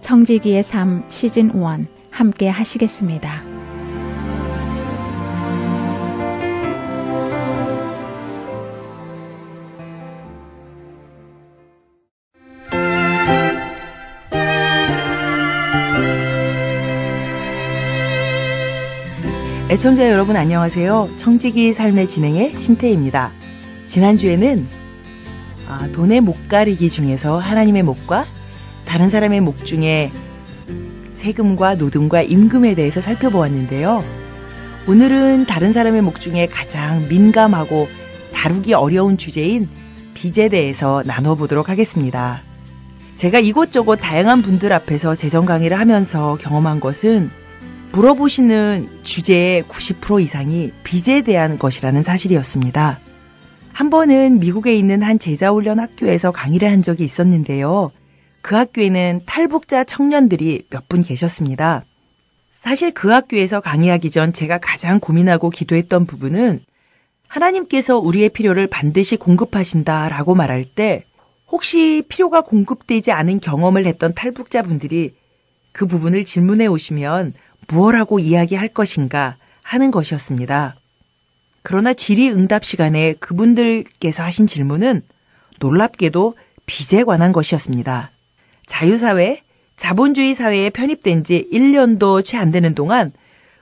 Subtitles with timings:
[0.00, 3.42] 청지기의 삶 시즌 1 함께 하시겠습니다.
[19.70, 21.10] 애청자 여러분 안녕하세요.
[21.18, 23.30] 청지기 삶의 진행의 신태입니다.
[23.86, 24.66] 지난주에는
[25.68, 28.24] 아, 돈의 목 가리기 중에서 하나님의 목과
[28.88, 30.10] 다른 사람의 목 중에
[31.12, 34.02] 세금과 노동과 임금에 대해서 살펴보았는데요.
[34.88, 37.86] 오늘은 다른 사람의 목 중에 가장 민감하고
[38.32, 39.68] 다루기 어려운 주제인
[40.14, 42.40] 빚에 대해서 나눠보도록 하겠습니다.
[43.16, 47.30] 제가 이곳저곳 다양한 분들 앞에서 재정 강의를 하면서 경험한 것은
[47.92, 53.00] 물어보시는 주제의 90% 이상이 빚에 대한 것이라는 사실이었습니다.
[53.74, 57.92] 한 번은 미국에 있는 한 제자훈련 학교에서 강의를 한 적이 있었는데요.
[58.48, 61.84] 그 학교에는 탈북자 청년들이 몇 분 계셨습니다.
[62.48, 66.64] 사실 그 학교에서 강의하기 전 제가 가장 고민하고 기도했던 부분은
[67.28, 71.04] 하나님께서 우리의 필요를 반드시 공급하신다라고 말할 때
[71.48, 75.14] 혹시 필요가 공급되지 않은 경험을 했던 탈북자 분들이
[75.72, 77.34] 그 부분을 질문해 오시면
[77.68, 80.76] 무엇라고 이야기할 것인가 하는 것이었습니다.
[81.62, 85.02] 그러나 질의응답 시간에 그분들께서 하신 질문은
[85.60, 88.12] 놀랍게도 빚에 관한 것이었습니다.
[88.68, 89.42] 자유사회,
[89.76, 93.12] 자본주의 사회에 편입된 지 1년도 채 안 되는 동안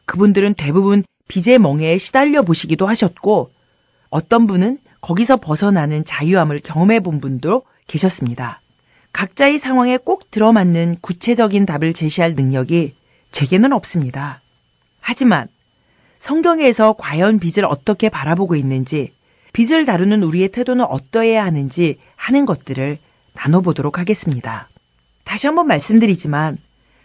[0.05, 3.51] 그분들은 대부분 빚의 멍에 시달려 보시기도 하셨고
[4.11, 8.61] 어떤 분은 거기서 벗어나는 자유함을 경험해 본 분도 계셨습니다.
[9.13, 12.95] 각자의 상황에 꼭 들어맞는 구체적인 답을 제시할 능력이
[13.31, 14.43] 제게는 없습니다.
[15.01, 15.49] 하지만
[16.19, 19.13] 성경에서 과연 빚을 어떻게 바라보고 있는지,
[19.53, 22.99] 빚을 다루는 우리의 태도는 어떠해야 하는지 하는 것들을
[23.35, 24.69] 나눠보도록 하겠습니다.
[25.27, 26.57] 다시 한번 말씀드리지만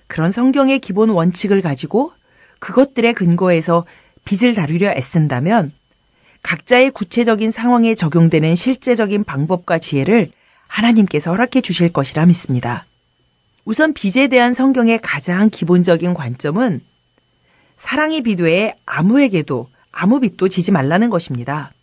[0.06, 2.14] 그런 성경의 기본 원칙을 가지고
[2.60, 3.86] 그것들의 근거에서
[4.26, 5.74] 빚을 다루려 애쓴다면
[6.44, 10.32] 각자의 구체적인 상황에 적용되는 실제적인 방법과 지혜를
[10.68, 12.86] 하나님께서 허락해 주실 것이라 믿습니다.
[13.66, 16.82] 우선 빚에 대한 성경의 가장 기본적인 관점은
[17.76, 21.74] 사랑의 비도에 아무에게도 아무 빚도 지지 말라는 것입니다.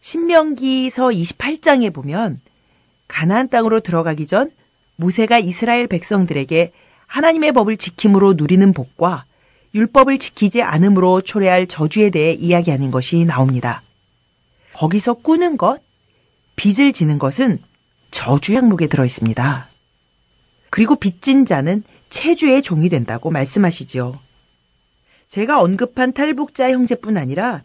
[0.00, 2.40] 신명기서 28장에 보면
[3.08, 4.50] 가나안 땅으로 들어가기 전
[4.96, 6.72] 모세가 이스라엘 백성들에게
[7.06, 9.24] 하나님의 법을 지킴으로 누리는 복과
[9.74, 13.82] 율법을 지키지 않음으로 초래할 저주에 대해 이야기하는 것이 나옵니다.
[14.72, 15.80] 거기서 꾸는 것,
[16.56, 17.58] 빚을 지는 것은
[18.10, 19.68] 저주 항목에 들어 있습니다.
[20.70, 24.18] 그리고 빚진 자는 체주의 종이 된다고 말씀하시지요.
[25.28, 27.62] 제가 언급한 탈북자 형제뿐 아니라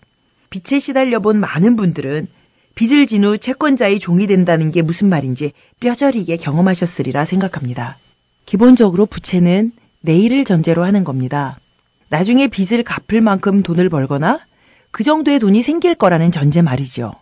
[0.49, 2.27] 빚에 시달려 본 많은 분들은
[2.75, 7.97] 빚을 진 후 채권자의 종이 된다는 게 무슨 말인지 뼈저리게 경험하셨으리라 생각합니다.
[8.45, 9.71] 기본적으로 부채는
[10.01, 11.59] 내일을 전제로 하는 겁니다.
[12.09, 14.39] 나중에 빚을 갚을 만큼 돈을 벌거나
[14.91, 17.13] 그 정도의 돈이 생길 거라는 전제 말이죠.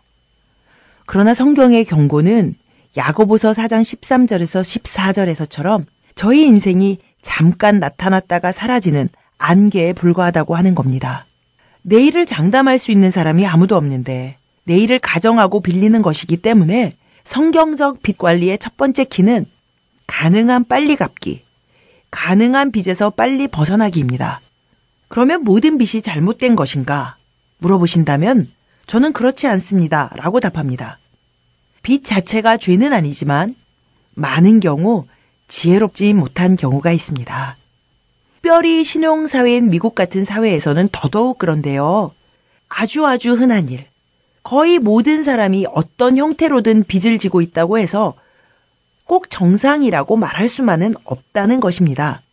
[1.06, 2.56] 그러나 성경의 경고는
[2.98, 5.86] 야고보서 4장 13절에서 14절에서처럼
[6.16, 11.26] 저희 인생이 잠깐 나타났다가 사라지는 안개에 불과하다고 하는 겁니다.
[11.84, 14.39] 내일을 장담할 수 있는 사람이 아무도 없는데
[14.70, 19.48] 내일을 가정하고 빌리는 것이기 때문에 성경적 빚 관리의 첫 번째 키는
[20.06, 21.42] 가능한 빨리 갚기,
[22.12, 24.42] 가능한 빚에서 빨리 벗어나기입니다.
[25.08, 27.18] 그러면 모든 빚이 잘못된 것인가?
[27.58, 28.52] 물어보신다면
[28.86, 30.12] 저는 그렇지 않습니다.
[30.16, 31.00] 라고 답합니다.
[31.82, 33.56] 빚 자체가 죄는 아니지만
[34.14, 35.08] 많은 경우
[35.48, 37.58] 지혜롭지 못한 경우가 있습니다.
[38.36, 42.14] 특별히 신용사회인 미국 같은 사회에서는 더더욱 그런데요.
[42.68, 43.89] 아주 아주 흔한 일.
[44.50, 48.16] 거의 모든 사람이 어떤 형태로든 빚을 지고 있다고 해서
[49.06, 52.24] 꼭 정상이라고 말할 수만은 없다는 것입니다.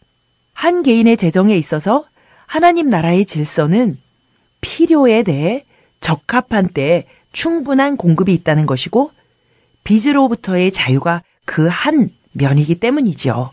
[0.55, 2.07] 한 개인의 재정에 있어서
[2.47, 3.99] 하나님 나라의 질서는
[4.63, 5.67] 필요에 대해
[6.01, 9.11] 적합한 때에 충분한 공급이 있다는 것이고
[9.85, 13.51] 빚으로부터의 자유가 그 한 면이기 때문이죠.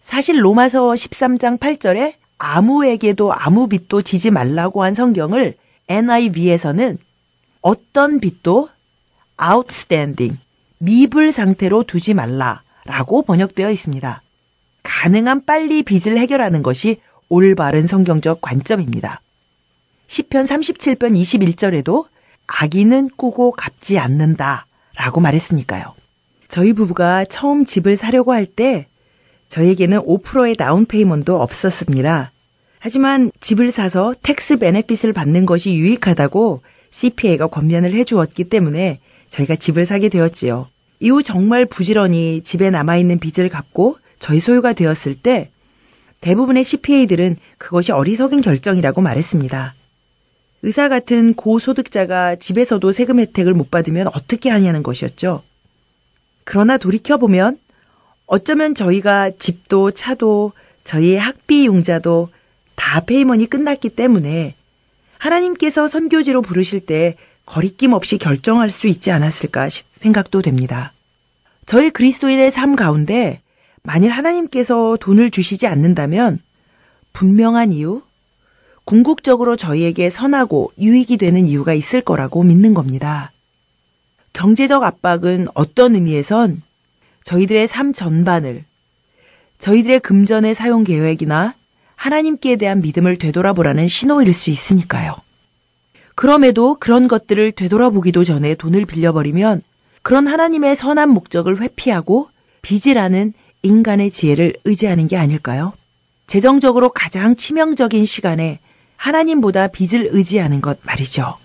[0.00, 5.54] 사실 로마서 13장 8절에 아무에게도 아무 빚도 지지 말라고 한 성경을
[5.86, 6.98] NIV에서는
[7.68, 8.70] 어떤 빚도
[9.38, 10.40] outstanding,
[10.78, 14.22] 미불 상태로 두지 말라라고 번역되어 있습니다.
[14.82, 19.20] 가능한 빨리 빚을 해결하는 것이 올바른 성경적 관점입니다.
[20.06, 22.06] 시편 37편 21절에도
[22.46, 24.64] 악인은 꾸고 갚지 않는다
[24.96, 25.94] 라고 말했으니까요.
[26.48, 28.86] 저희 부부가 처음 집을 사려고 할 때
[29.48, 32.32] 저에게는 5%의 down payment도 없었습니다.
[32.78, 40.08] 하지만 집을 사서 tax benefit을 받는 것이 유익하다고 CPA가 권면을 해주었기 때문에 저희가 집을 사게
[40.08, 40.68] 되었지요.
[41.00, 45.50] 이후 정말 부지런히 집에 남아있는 빚을 갚고 저희 소유가 되었을 때
[46.20, 49.74] 대부분의 CPA들은 그것이 어리석은 결정이라고 말했습니다.
[50.62, 55.42] 의사 같은 고소득자가 집에서도 세금 혜택을 못 받으면 어떻게 하냐는 것이었죠.
[56.42, 57.58] 그러나 돌이켜보면
[58.26, 60.52] 어쩌면 저희가 집도 차도
[60.82, 62.30] 저희의 학비 융자도
[62.74, 64.54] 다 페이먼이 끝났기 때문에
[65.18, 67.16] 하나님께서 선교지로 부르실 때
[67.46, 70.92] 거리낌 없이 결정할 수 있지 않았을까 생각도 됩니다.
[71.66, 73.40] 저희 그리스도인의 삶 가운데
[73.82, 76.40] 만일 하나님께서 돈을 주시지 않는다면
[77.12, 78.02] 분명한 이유,
[78.84, 83.32] 궁극적으로 저희에게 선하고 유익이 되는 이유가 있을 거라고 믿는 겁니다.
[84.32, 86.62] 경제적 압박은 어떤 의미에선
[87.24, 88.64] 저희들의 삶 전반을
[89.58, 91.54] 저희들의 금전의 사용 계획이나
[91.98, 95.16] 하나님께 대한 믿음을 되돌아보라는 신호일 수 있으니까요.
[96.14, 99.62] 그럼에도 그런 것들을 되돌아보기도 전에 돈을 빌려버리면
[100.02, 102.28] 그런 하나님의 선한 목적을 회피하고
[102.62, 105.72] 빚이라는 인간의 지혜를 의지하는 게 아닐까요?
[106.28, 108.60] 재정적으로 가장 치명적인 시간에
[108.96, 111.36] 하나님보다 빚을 의지하는 것 말이죠.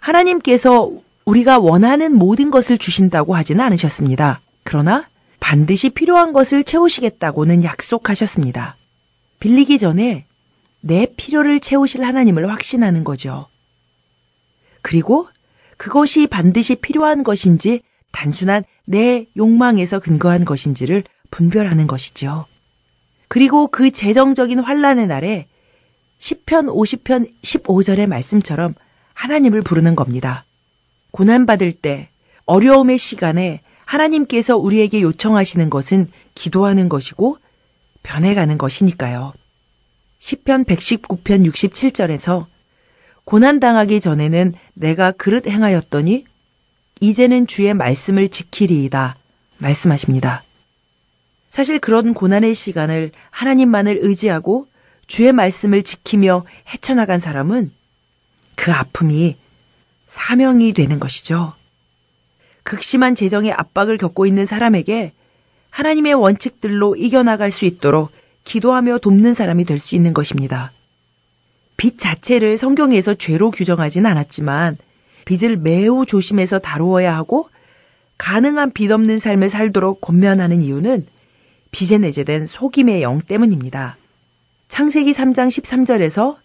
[0.00, 0.90] 하나님께서
[1.24, 4.40] 우리가 원하는 모든 것을 주신다고 하지는 않으셨습니다.
[4.64, 5.06] 그러나
[5.38, 8.76] 반드시 필요한 것을 채우시겠다고는 약속하셨습니다.
[9.42, 10.24] 빌리기 전에
[10.82, 13.48] 내 필요를 채우실 하나님을 확신하는 거죠.
[14.82, 15.26] 그리고
[15.76, 21.02] 그것이 반드시 필요한 것인지 단순한 내 욕망에서 근거한 것인지를
[21.32, 22.46] 분별하는 것이죠.
[23.26, 25.48] 그리고 그 재정적인 환란의 날에
[26.20, 28.76] 10편 50편 15절의 말씀처럼
[29.12, 30.44] 하나님을 부르는 겁니다.
[31.10, 32.10] 고난받을 때
[32.44, 36.06] 어려움의 시간에 하나님께서 우리에게 요청하시는 것은
[36.36, 37.38] 기도하는 것이고
[38.02, 39.32] 변해가는 것이니까요.
[40.20, 42.46] 10편 119편 67절에서
[43.24, 46.24] 고난당하기 전에는 내가 그릇 행하였더니
[47.00, 49.16] 이제는 주의 말씀을 지키리이다
[49.58, 50.42] 말씀하십니다.
[51.50, 54.66] 사실 그런 고난의 시간을 하나님만을 의지하고
[55.06, 57.72] 주의 말씀을 지키며 헤쳐나간 사람은
[58.54, 59.36] 그 아픔이
[60.06, 61.54] 사명이 되는 것이죠.
[62.62, 65.12] 극심한 재정의 압박을 겪고 있는 사람에게
[65.72, 68.12] 하나님의 원칙들로 이겨나갈 수 있도록
[68.44, 70.70] 기도하며 돕는 사람이 될 수 있는 것입니다.
[71.76, 74.76] 빚 자체를 성경에서 죄로 규정하진 않았지만
[75.24, 77.48] 빚을 매우 조심해서 다루어야 하고
[78.18, 81.06] 가능한 빚 없는 삶을 살도록 권면하는 이유는
[81.72, 83.96] 빚에 내재된 속임의 영 때문입니다.
[84.68, 86.36] 창세기 3장 13절에서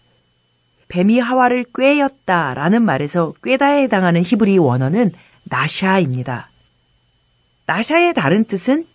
[0.88, 5.12] 뱀이 하와를 꾀였다 라는 말에서 꾀다에 해당하는 히브리 원어는
[5.44, 6.50] 나샤입니다.
[7.66, 8.86] 나샤의 다른 뜻은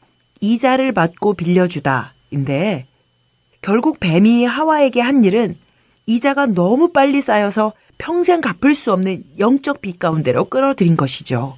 [0.42, 2.86] 이자를 받고 빌려주다 인데
[3.62, 5.58] 결국 뱀이 하와에게 한 일은
[6.06, 11.58] 이자가 너무 빨리 쌓여서 평생 갚을 수 없는 영적 빚 가운데로 끌어들인 것이죠.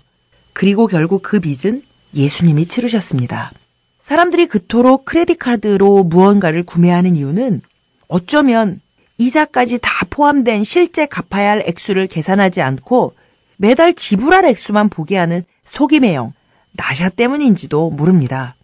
[0.54, 1.82] 그리고 결국 그 빚은
[2.14, 3.52] 예수님이 치르셨습니다.
[4.00, 7.62] 사람들이 그토록 크레딧 카드로 무언가를 구매하는 이유는
[8.08, 8.80] 어쩌면
[9.18, 13.16] 이자까지 다 포함된 실제 갚아야 할 액수를 계산하지 않고
[13.58, 16.34] 매달 지불할 액수만 보게 하는 속임의 영,
[16.74, 18.56] 나샤 때문인지도 모릅니다.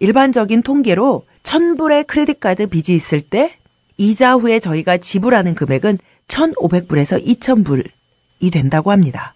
[0.00, 3.52] 일반적인 통계로 1000불의 크레딧카드 빚이 있을 때
[3.96, 9.34] 이자 후에 저희가 지불하는 금액은 1,500불에서 2,000불이 된다고 합니다.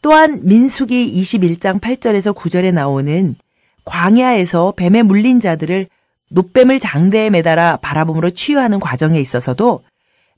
[0.00, 3.34] 또한 민수기 21장 8절에서 9절에 나오는
[3.84, 5.88] 광야에서 뱀에 물린 자들을
[6.30, 9.82] 노뱀을 장대에 매달아 바라봄으로 치유하는 과정에 있어서도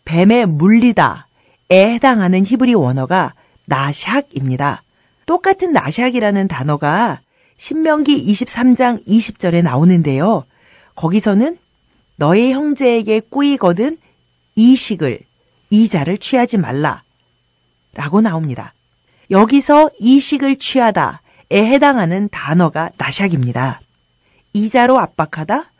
[0.04, 1.24] 뱀에 물리다에
[1.70, 3.34] 해당하는 히브리 원어가
[3.68, 4.78] 나샥입니다.
[5.26, 7.20] 똑같은 나샥이라는 단어가
[7.56, 10.44] 신명기 23장 20절에 나오는데요.
[10.94, 11.58] 거기서는
[12.16, 13.98] 너의 형제에게 꾸이거든
[14.54, 15.20] 이식을,
[15.70, 17.02] 이자를 취하지 말라.
[17.94, 18.74] 라고 나옵니다.
[19.30, 21.18] 여기서 이식을 취하다에
[21.52, 23.78] 해당하는 단어가 나샥입니다.
[24.52, 25.70] 이자로 압박하다,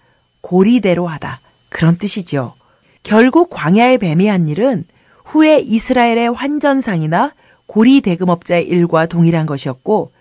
[0.41, 1.41] 고리대로 하다.
[1.69, 2.55] 그런 뜻이죠.
[3.03, 4.85] 결국 광야의 뱀이 한 일은
[5.25, 7.33] 후에 이스라엘의 환전상이나
[7.67, 10.13] 고리 대금업자의 일과 동일한 것이었고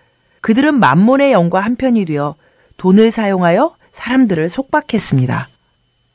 [0.46, 2.36] 그들은 만몬의 영과 한편이 되어
[2.76, 5.48] 돈을 사용하여 사람들을 속박했습니다.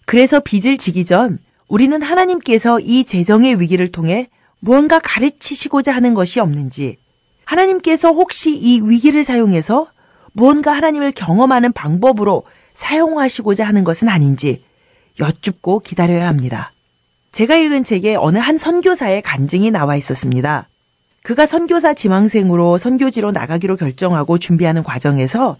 [0.05, 4.29] 그래서 빚을 지기 전 우리는 하나님께서 이 재정의 위기를 통해
[4.61, 6.95] 무언가 가르치시고자 하는 것이 없는지,
[7.43, 9.88] 하나님께서 혹시 이 위기를 사용해서
[10.31, 14.63] 무언가 하나님을 경험하는 방법으로 사용하시고자 하는 것은 아닌지
[15.19, 16.71] 여쭙고 기다려야 합니다.
[17.33, 20.69] 제가 읽은 책에 어느 한 선교사의 간증이 나와 있었습니다.
[21.24, 25.58] 그가 선교사 지망생으로 선교지로 나가기로 결정하고 준비하는 과정에서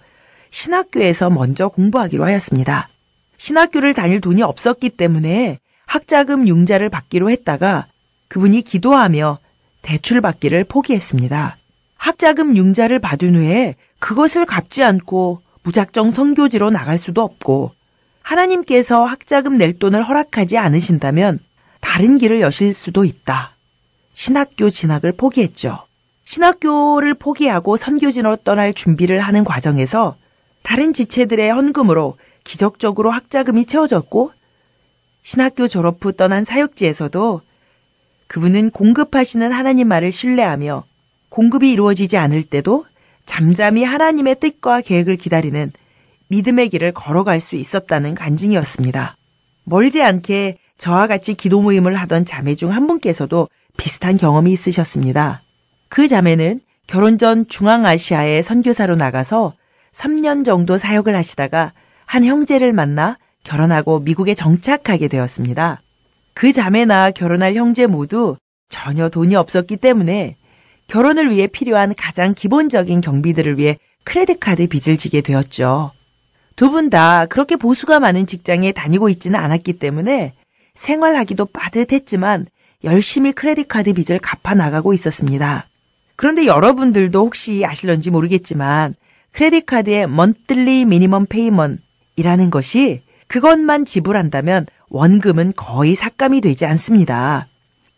[0.50, 2.90] 신학교에서 먼저 공부하기로 하였습니다.
[3.38, 7.88] 신학교를 다닐 돈이 없었기 때문에 학자금 융자를 받기로 했다가
[8.28, 9.40] 그분이 기도하며
[9.82, 11.58] 대출 받기를 포기했습니다.
[11.98, 17.72] 학자금 융자를 받은 후에 그것을 갚지 않고 무작정 선교지로 나갈 수도 없고
[18.24, 21.40] 하나님께서 학자금 낼 돈을 허락하지 않으신다면
[21.80, 23.56] 다른 길을 여실 수도 있다.
[24.14, 25.80] 신학교 진학을 포기했죠.
[26.26, 30.16] 신학교를 포기하고 선교지로 떠날 준비를 하는 과정에서
[30.64, 34.32] 다른 지체들의 헌금으로 기적적으로 학자금이 채워졌고
[35.24, 37.42] 신학교 졸업 후 떠난 사역지에서도
[38.28, 40.86] 그분은 공급하시는 하나님 말을 신뢰하며
[41.30, 42.86] 공급이 이루어지지 않을 때도
[43.26, 45.72] 잠잠히 하나님의 뜻과 계획을 기다리는
[46.30, 49.16] 믿음의 길을 걸어갈 수 있었다는 간증이었습니다.
[49.64, 53.50] 멀지 않게 저와 같이 기도 모임을 하던 자매 중 한 분께서도
[53.82, 55.42] 비슷한 경험이 있으셨습니다.
[55.90, 59.56] 그 자매는 결혼 전 중앙아시아에 선교사로 나가서
[59.96, 61.74] 3년 정도 사역을 하시다가
[62.06, 65.82] 한 형제를 만나 결혼하고 미국에 정착하게 되었습니다.
[66.36, 68.38] 그 자매나 결혼할 형제 모두
[68.70, 70.36] 전혀 돈이 없었기 때문에
[70.86, 75.92] 결혼을 위해 필요한 가장 기본적인 경비들을 위해 크레딧 카드 빚을 지게 되었죠.
[76.56, 80.34] 두 분 다 그렇게 보수가 많은 직장에 다니고 있지는 않았기 때문에
[80.76, 82.46] 생활하기도 빠듯했지만
[82.84, 85.68] 열심히 크레딧 카드 빚을 갚아 나가고 있었습니다.
[86.16, 88.96] 그런데 여러분들도 혹시 아실런지 모르겠지만
[89.32, 97.48] 크레딧 카드의 monthly minimum payment이라는 것이 그것만 지불한다면 원금은 거의 삭감이 되지 않습니다.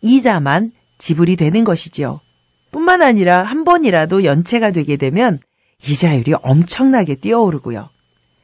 [0.00, 2.20] 이자만 지불이 되는 것이지요.
[2.70, 5.40] 뿐만 아니라 한 번이라도 연체가 되게 되면
[5.86, 7.88] 이자율이 엄청나게 뛰어오르고요.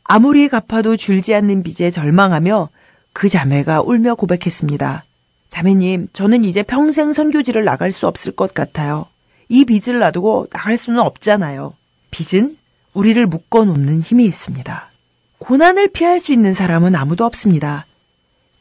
[0.05, 2.71] 아무리 갚아도 줄지 않는 빚에 절망하며
[3.13, 5.05] 그 자매가 울며 고백했습니다.
[5.51, 9.07] 자매님, 저는 이제 평생 선교지를 나갈 수 없을 것 같아요.
[9.49, 11.75] 이 빚을 놔두고 나갈 수는 없잖아요.
[12.13, 12.57] 빚은
[12.95, 14.91] 우리를 묶어 놓는 힘이 있습니다.
[15.39, 17.87] 고난을 피할 수 있는 사람은 아무도 없습니다.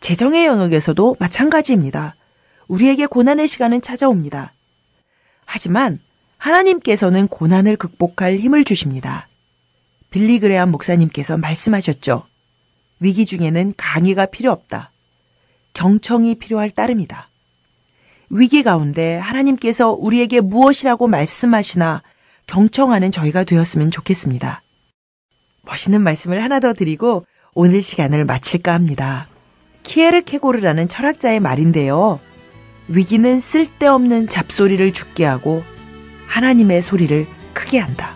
[0.02, 2.16] 재정의 영역에서도 마찬가지입니다.
[2.68, 4.54] 우리에게 고난의 시간은 찾아옵니다.
[5.46, 6.00] 하지만
[6.38, 9.28] 하나님께서는 고난을 극복할 힘을 주십니다.
[10.10, 12.26] 빌리 그레암 목사님께서 말씀하셨죠.
[13.00, 14.92] 위기 중에는 강의가 필요 없다.
[15.80, 17.30] 경청이 필요할 따름이다.
[18.32, 22.04] 위기 가운데 하나님께서 우리에게 무엇이라고 말씀하시나
[22.48, 24.62] 경청하는 저희가 되었으면 좋겠습니다.
[25.62, 29.30] 멋있는 말씀을 하나 더 드리고 오늘 시간을 마칠까 합니다.
[29.84, 32.20] 키에르 케고르라는 철학자의 말인데요.
[32.90, 35.64] 위기는 쓸데없는 잡소리를 죽게 하고
[36.28, 38.16] 하나님의 소리를 크게 한다.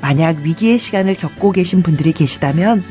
[0.00, 2.82] 만약 위기의 시간을 겪고 계신 분들이 계시다면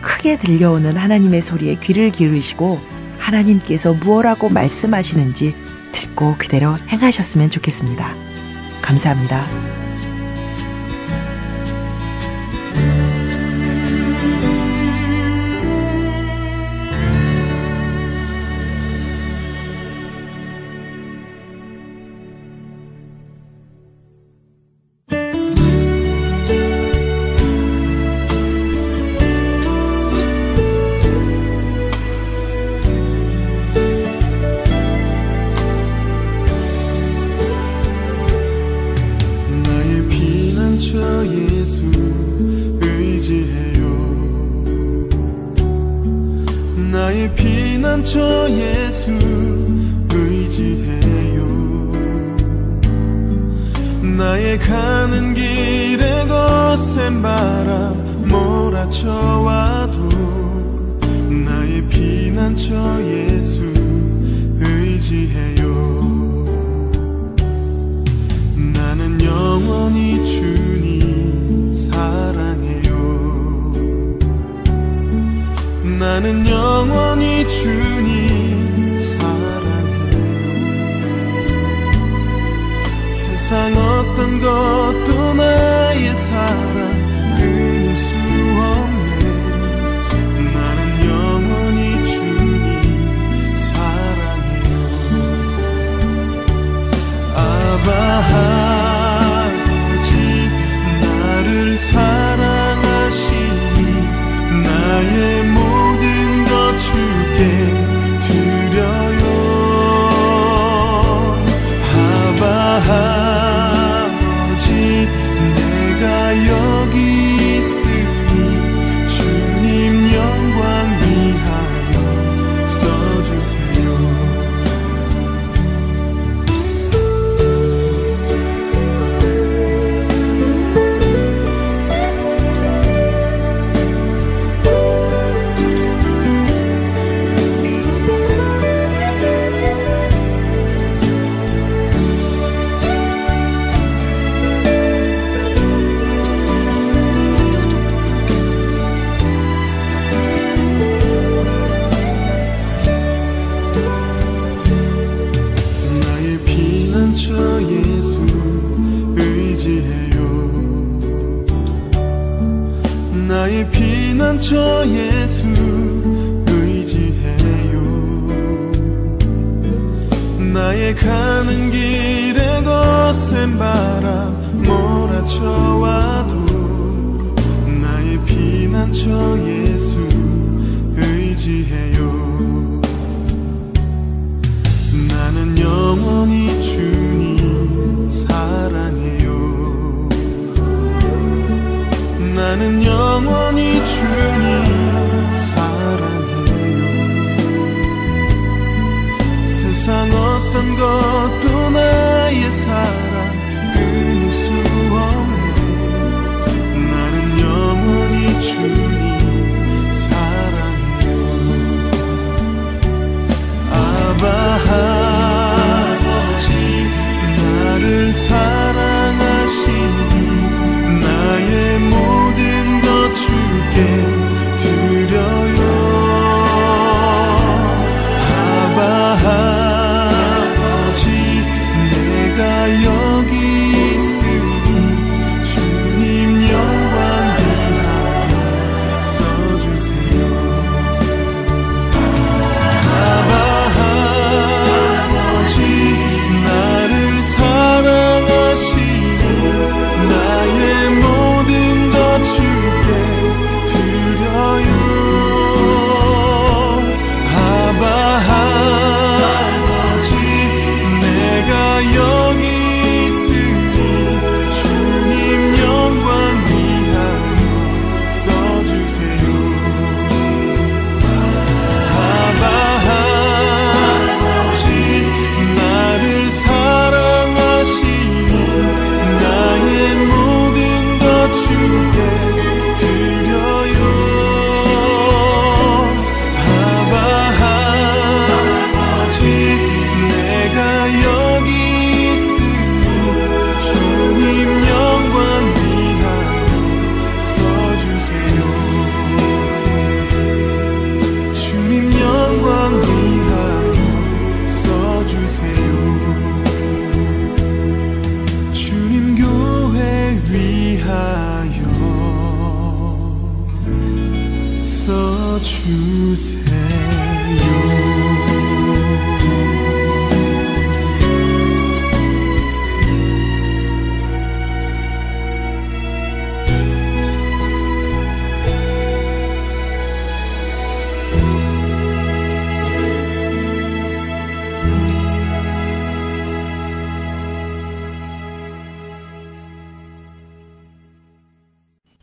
[0.00, 5.54] 크게 들려오는 하나님의 소리에 귀를 기울이시고 하나님께서 무엇라고 말씀하시는지
[5.92, 8.14] 듣고 그대로 행하셨으면 좋겠습니다.
[8.82, 9.81] 감사합니다.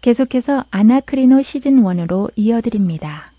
[0.10, 3.32] 계속해서 아나크리노 시즌 1으로 이어드립니다.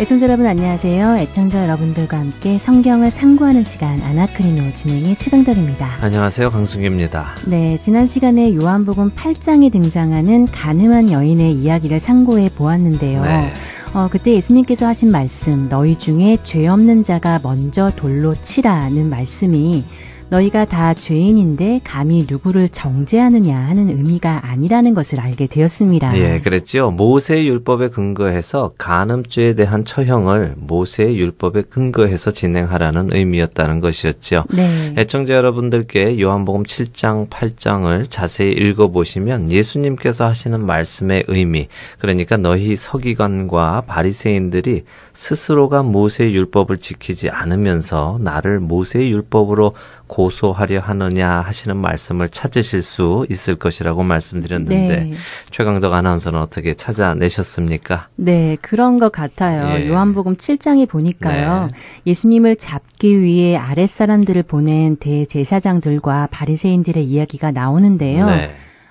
[0.00, 1.16] 애청자 여러분 안녕하세요.
[1.16, 5.96] 애청자 여러분들과 함께 성경을 상고하는 시간 아나크리노 진행의 최강덕입니다.
[6.02, 6.50] 안녕하세요.
[6.52, 7.34] 강승규입니다.
[7.48, 13.24] 네, 지난 시간에 요한복음 8장에 등장하는 가늠한 여인의 이야기를 상고해 보았는데요.
[13.24, 13.52] 네.
[13.92, 19.82] 어, 그때 예수님께서 하신 말씀, 너희 중에 죄 없는 자가 먼저 돌로 치라는 말씀이
[20.30, 26.18] 너희가 다 죄인인데 감히 누구를 정죄하느냐 하는 의미가 아니라는 것을 알게 되었습니다.
[26.18, 26.90] 예, 그랬죠.
[26.90, 34.44] 모세의 율법에 근거해서 간음죄에 대한 처형을 모세의 율법에 근거해서 진행하라는 의미였다는 것이었죠.
[34.50, 34.94] 네.
[34.98, 43.84] 애청자 여러분들께 요한복음 7장, 8장을 자세히 읽어 보시면 예수님께서 하시는 말씀의 의미, 그러니까 너희 서기관과
[43.86, 49.74] 바리새인들이 스스로가 모세의 율법을 지키지 않으면서 나를 모세의 율법으로
[50.08, 55.14] 고소하려 하느냐 하시는 말씀을 찾으실 수 있을 것이라고 말씀드렸는데 네.
[55.50, 58.08] 최강덕 아나운서는 어떻게 찾아내셨습니까?
[58.16, 59.78] 네, 그런 것 같아요.
[59.78, 59.88] 예.
[59.88, 61.68] 요한복음 7장에 보니까요.
[61.70, 61.78] 네.
[62.06, 68.26] 예수님을 잡기 위해 아랫사람들을 보낸 대제사장들과 바리새인들의 이야기가 나오는데요.
[68.26, 68.50] 네.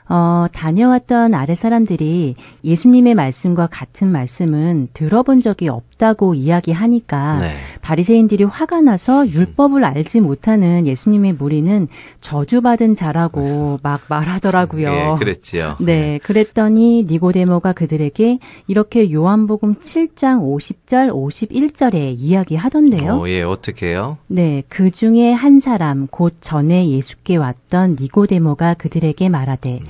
[0.10, 7.52] 어, 다녀왔던 아랫사람들이 예수님의 말씀과 같은 말씀은 들어본 적이 없다고 이야기하니까 네.
[7.82, 11.88] 바리새인들이 화가 나서 율법을 알지 못하는 예수님의 무리는
[12.22, 14.92] 저주받은 자라고 막 말하더라고요.
[14.92, 15.76] 예, 그랬지요.
[15.80, 23.14] 네, 그랬더니 니고데모가 그들에게 이렇게 요한복음 7장 50절, 51절에 이야기하던데요.
[23.14, 24.18] 어, 예, 어떻게 해요?
[24.28, 29.80] 네, 그 중에 한 사람 곧 전에 예수께 왔던 니고데모가 그들에게 말하되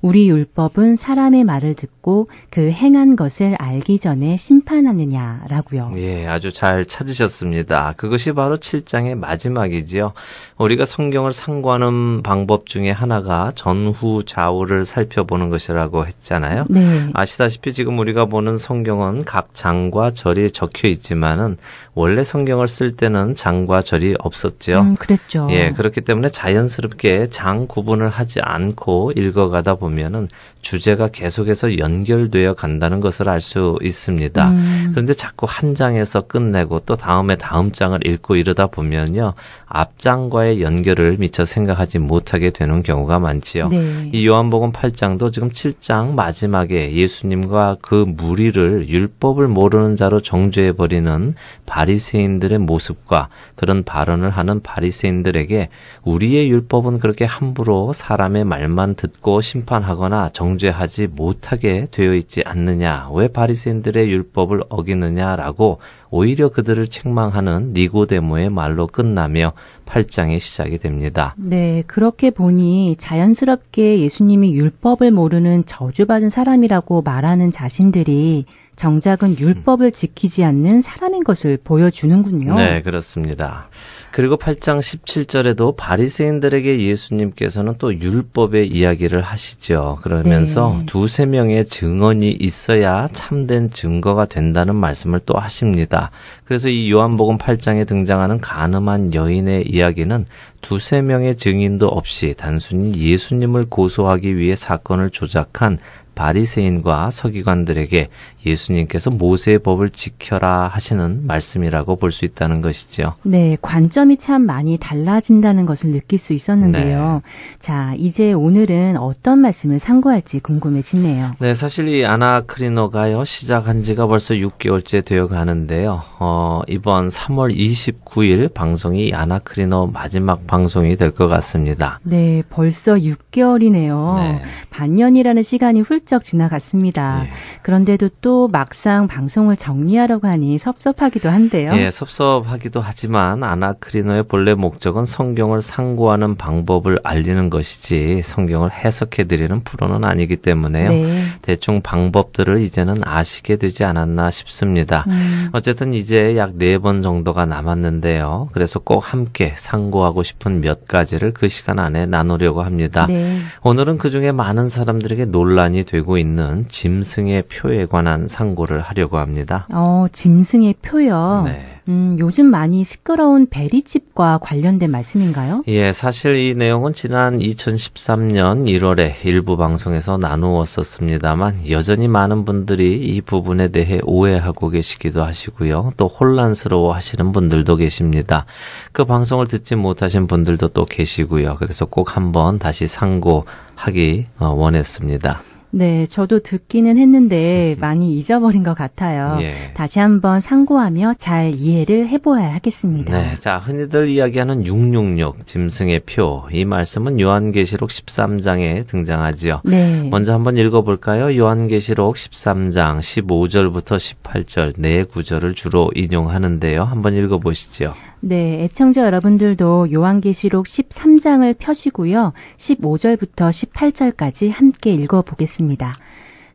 [0.00, 5.92] 우리 율법은 사람의 말을 듣고 그 행한 것을 알기 전에 심판하느냐라고요.
[5.96, 7.94] 예, 아주 잘 찾으셨습니다.
[7.96, 10.12] 그것이 바로 7장의 마지막이지요.
[10.58, 16.66] 우리가 성경을 상고하는 방법 중에 하나가 전후 좌우를 살펴보는 것이라고 했잖아요.
[16.68, 17.10] 네.
[17.14, 21.56] 아시다시피 지금 우리가 보는 성경은 각 장과 절이 적혀 있지만은
[21.94, 24.80] 원래 성경을 쓸 때는 장과 절이 없었죠.
[24.80, 25.48] 음, 그랬죠.
[25.50, 30.28] 예, 그렇기 때문에 자연스럽게 장 구분을 하지 않고 읽어가다 보면 은
[30.60, 34.48] 주제가 계속해서 연결되어 간다는 것을 알 수 있습니다.
[34.50, 34.88] 음.
[34.90, 39.34] 그런데 자꾸 한 장에서 끝내고 또 다음에 다음 장을 읽고 이러다 보면요.
[39.66, 43.68] 앞장과의 연결을 미처 생각하지 못하게 되는 경우가 많지요.
[43.68, 44.10] 네.
[44.12, 51.34] 이 요한복음 8장도 지금 7장 마지막에 예수님과 그 무리를 율법을 모르는 자로 정죄해 버리는
[51.66, 55.68] 바리새인들의 모습과 그런 발언을 하는 바리새인들에게
[56.04, 63.08] 우리의 율법은 그렇게 함부로 사람의 말만 듣고 심판 하거나 정죄하지 못하게 되어 있지 않느냐?
[63.12, 69.52] 왜 바리새인들의 율법을 어기느냐라고 오히려 그들을 책망하는 니고데모의 말로 끝나며
[69.86, 71.34] 8장의 시작이 됩니다.
[71.36, 80.80] 네, 그렇게 보니 자연스럽게 예수님이 율법을 모르는 저주받은 사람이라고 말하는 자신들이 정작은 율법을 지키지 않는
[80.82, 82.54] 사람인 것을 보여주는군요.
[82.54, 83.68] 네, 그렇습니다.
[84.10, 89.98] 그리고 8장 17절에도 바리새인들에게 예수님께서는 또 율법의 이야기를 하시죠.
[90.02, 90.86] 그러면서 네.
[90.86, 96.10] 두세 명의 증언이 있어야 참된 증거가 된다는 말씀을 또 하십니다.
[96.44, 100.26] 그래서 이 요한복음 8장에 등장하는 가늠한 여인의 이야기는
[100.60, 105.78] 두세 명의 증인도 없이 단순히 예수님을 고소하기 위해 사건을 조작한
[106.18, 108.08] 바리새인과 서기관들에게
[108.44, 113.14] 예수님께서 모세의 법을 지켜라 하시는 말씀이라고 볼 수 있다는 것이죠.
[113.22, 117.20] 네, 관점이 참 많이 달라진다는 것을 느낄 수 있었는데요.
[117.60, 121.32] 자, 이제 오늘은 어떤 말씀을 상고할지 궁금해지네요.
[121.38, 126.02] 네, 사실 이 아나크리노가요 시작한 지가 벌써 6개월째 되어 가는데요.
[126.18, 132.00] 어, 이번 3월 29일 방송이 아나크리노 마지막 방송이 될 것 같습니다.
[132.04, 134.16] 네, 벌써 6개월이네요.
[134.16, 134.42] 네.
[134.70, 137.24] 반년이라는 시간이 훌쩍 지나갔습니다.
[137.24, 137.30] 예.
[137.62, 141.72] 그런데도 또 막상 방송을 정리하려고 하니 섭섭하기도 한데요.
[141.74, 150.04] 예, 섭섭하기도 하지만 아나크리노의 본래 목적은 성경을 상고하는 방법을 알리는 것이지 성경을 해석해 드리는 프로는
[150.04, 150.88] 아니기 때문에요.
[150.90, 151.24] 네.
[151.42, 155.04] 대충 방법들을 이제는 아시게 되지 않았나 싶습니다.
[155.08, 158.50] 음, 어쨌든 이제 약 네 번 정도가 남았는데요.
[158.52, 163.06] 그래서 꼭 함께 상고하고 싶은 몇 가지를 그 시간 안에 나누려고 합니다.
[163.08, 163.40] 네.
[163.64, 169.66] 오늘은 그 중에 많은 사람들에게 논란이 되고 있는 짐승의 표에 관한 상고를 하려고 합니다.
[169.72, 171.42] 어, 짐승의 표요.
[171.46, 171.78] 네.
[171.88, 175.62] 음, 요즘 많이 시끄러운 베리집과 관련된 말씀인가요?
[175.68, 183.68] 예, 사실 이 내용은 지난 2013년 1월에 일부 방송에서 나누었었습니다만 여전히 많은 분들이 이 부분에
[183.68, 185.92] 대해 오해하고 계시기도 하시고요.
[185.96, 188.44] 또 혼란스러워 하시는 분들도 계십니다.
[188.92, 191.56] 그 방송을 듣지 못하신 분들도 또 계시고요.
[191.58, 195.40] 그래서 꼭 한번 다시 상고하기 어, 원했습니다.
[195.70, 199.38] 네, 저도 듣기는 했는데 많이 잊어버린 것 같아요.
[199.42, 199.72] 예.
[199.74, 203.16] 다시 한번 상고하며 잘 이해를 해보아야 하겠습니다.
[203.16, 209.62] 네, 자 흔히들 이야기하는 666 짐승의 표 이 말씀은 요한계시록 13장에 등장하지요.
[209.64, 210.08] 네.
[210.10, 211.36] 먼저 한번 읽어볼까요?
[211.36, 216.84] 요한계시록 13장 15절부터 18절 네 구절을 주로 인용하는데요.
[216.84, 217.94] 한번 읽어보시죠.
[218.20, 222.32] 네, 애청자 여러분들도 요한계시록 13장을 펴시고요.
[222.56, 225.96] 15절부터 18절까지 함께 읽어보겠습니다.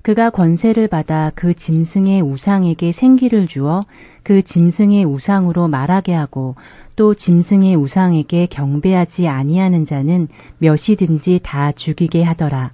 [0.02, 3.86] 그가 권세를 받아 그 짐승의 우상에게 생기를 주어
[4.24, 6.56] 그 짐승의 우상으로 말하게 하고
[6.98, 12.72] 또 짐승의 우상에게 경배하지 아니하는 자는 몇이든지 다 죽이게 하더라.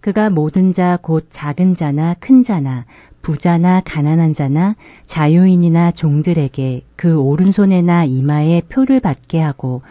[0.00, 2.86] 그가 모든 자 곧 작은 자나 큰 자나
[3.22, 9.82] 부자나 가난한 자나 자유인이나 종들에게 그 오른손에나 이마에 표를 받게 하고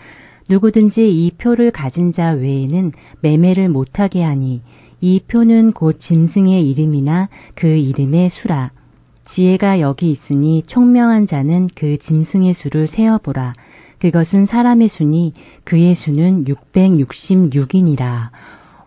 [0.49, 4.61] 누구든지 이 표를 가진 자 외에는 매매를 못하게 하니
[5.01, 8.71] 이 표는 곧 짐승의 이름이나 그 이름의 수라.
[9.25, 13.53] 지혜가 여기 있으니 총명한 자는 그 짐승의 수를 세어보라.
[13.99, 18.29] 그것은 사람의 수니 그의 수는 666이니라.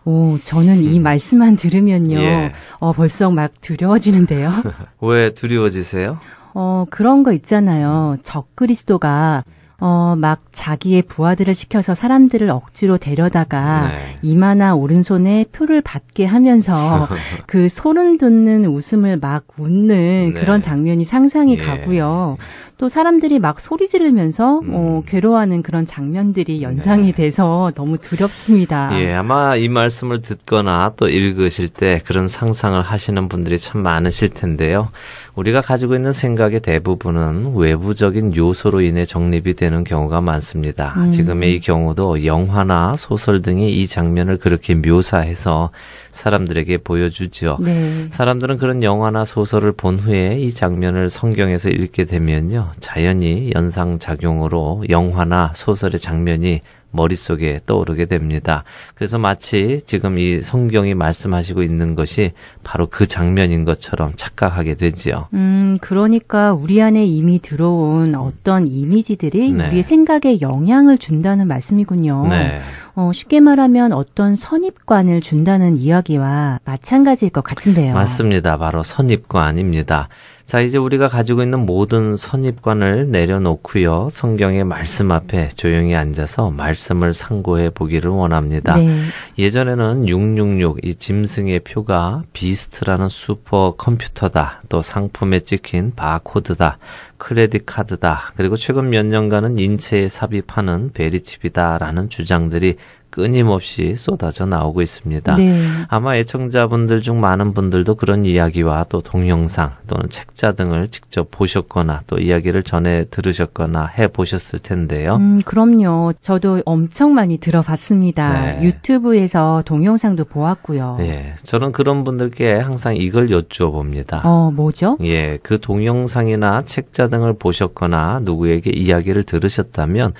[0.05, 2.19] 오, 저는 이 말씀만 들으면요.
[2.19, 2.53] 예.
[2.79, 4.51] 어, 벌써 막 두려워지는데요.
[5.01, 6.17] 왜 두려워지세요?
[6.53, 8.17] 어, 그런 거 있잖아요.
[8.21, 9.43] 적 그리스도가
[9.79, 14.17] 어, 막 자기의 부하들을 시켜서 사람들을 억지로 데려다가 네.
[14.21, 17.07] 이마나 오른손에 표를 받게 하면서
[17.47, 20.39] 그 소름 돋는 웃음을 막 웃는 네.
[20.39, 21.57] 그런 장면이 상상이 예.
[21.57, 22.37] 가고요.
[22.77, 24.71] 또 사람들이 막 소리 지르면서 음.
[24.73, 28.89] 어, 괴로워하는 그런 장면들이 연상이 돼서 너무 두렵습니다.
[28.99, 34.89] 예, 아마 이 말씀을 듣거나 또 읽으실 때 그런 상상을 하시는 분들이 참 많으실 텐데요.
[35.35, 40.93] 우리가 가지고 있는 생각의 대부분은 외부적인 요소로 인해 정립이 되는 경우가 많습니다.
[40.97, 41.11] 음.
[41.11, 45.71] 지금의 이 경우도 영화나 소설 등이 이 장면을 그렇게 묘사해서
[46.11, 47.57] 사람들에게 보여주죠.
[47.61, 48.07] 네.
[48.11, 52.71] 사람들은 그런 영화나 소설을 본 후에 이 장면을 성경에서 읽게 되면요.
[52.79, 56.61] 자연히 연상작용으로 영화나 소설의 장면이
[56.93, 58.63] 머릿속에 떠오르게 됩니다.
[58.95, 62.31] 그래서 마치 지금 이 성경이 말씀하시고 있는 것이
[62.63, 65.27] 바로 그 장면인 것처럼 착각하게 되지요.
[65.33, 69.67] 음, 그러니까 우리 안에 이미 들어온 어떤 이미지들이 네.
[69.67, 72.27] 우리의 생각에 영향을 준다는 말씀이군요.
[72.29, 72.59] 네.
[72.95, 77.95] 어, 쉽게 말하면 어떤 선입관을 준다는 이야기와 마찬가지일 것 같은데요.
[77.95, 78.57] 맞습니다.
[78.57, 80.09] 바로 선입관입니다.
[80.45, 84.09] 자, 이제 우리가 가지고 있는 모든 선입관을 내려놓고요.
[84.11, 88.75] 성경의 말씀 앞에 조용히 앉아서 말씀을 상고해 보기를 원합니다.
[88.75, 89.05] 네.
[89.39, 94.63] 예전에는 666, 이 짐승의 표가 Beast라는 슈퍼 컴퓨터다.
[94.67, 96.77] 또 상품에 찍힌 바코드다.
[97.17, 98.33] credit card다.
[98.35, 101.77] 그리고 최근 몇 년간은 인체에 삽입하는 VeriChip이다.
[101.77, 102.75] 라는 주장들이
[103.13, 105.35] 끊임없이 쏟아져 나오고 있습니다.
[105.35, 105.67] 네.
[105.87, 112.17] 아마 애청자분들 중 많은 분들도 그런 이야기와 또 동영상 또는 책자 등을 직접 보셨거나 또
[112.17, 115.17] 이야기를 전해 들으셨거나 해 보셨을 텐데요.
[115.17, 116.13] 음, 그럼요.
[116.21, 118.55] 저도 엄청 많이 들어봤습니다.
[118.57, 118.63] 네.
[118.63, 120.97] 유튜브에서 동영상도 보았고요.
[121.01, 124.21] 예, 저는 그런 분들께 항상 이걸 여쭈어 봅니다.
[124.23, 124.97] 어, 뭐죠?
[125.03, 130.13] 예, 그 동영상이나 책자 등을 보셨거나 누구에게 이야기를 들으셨다면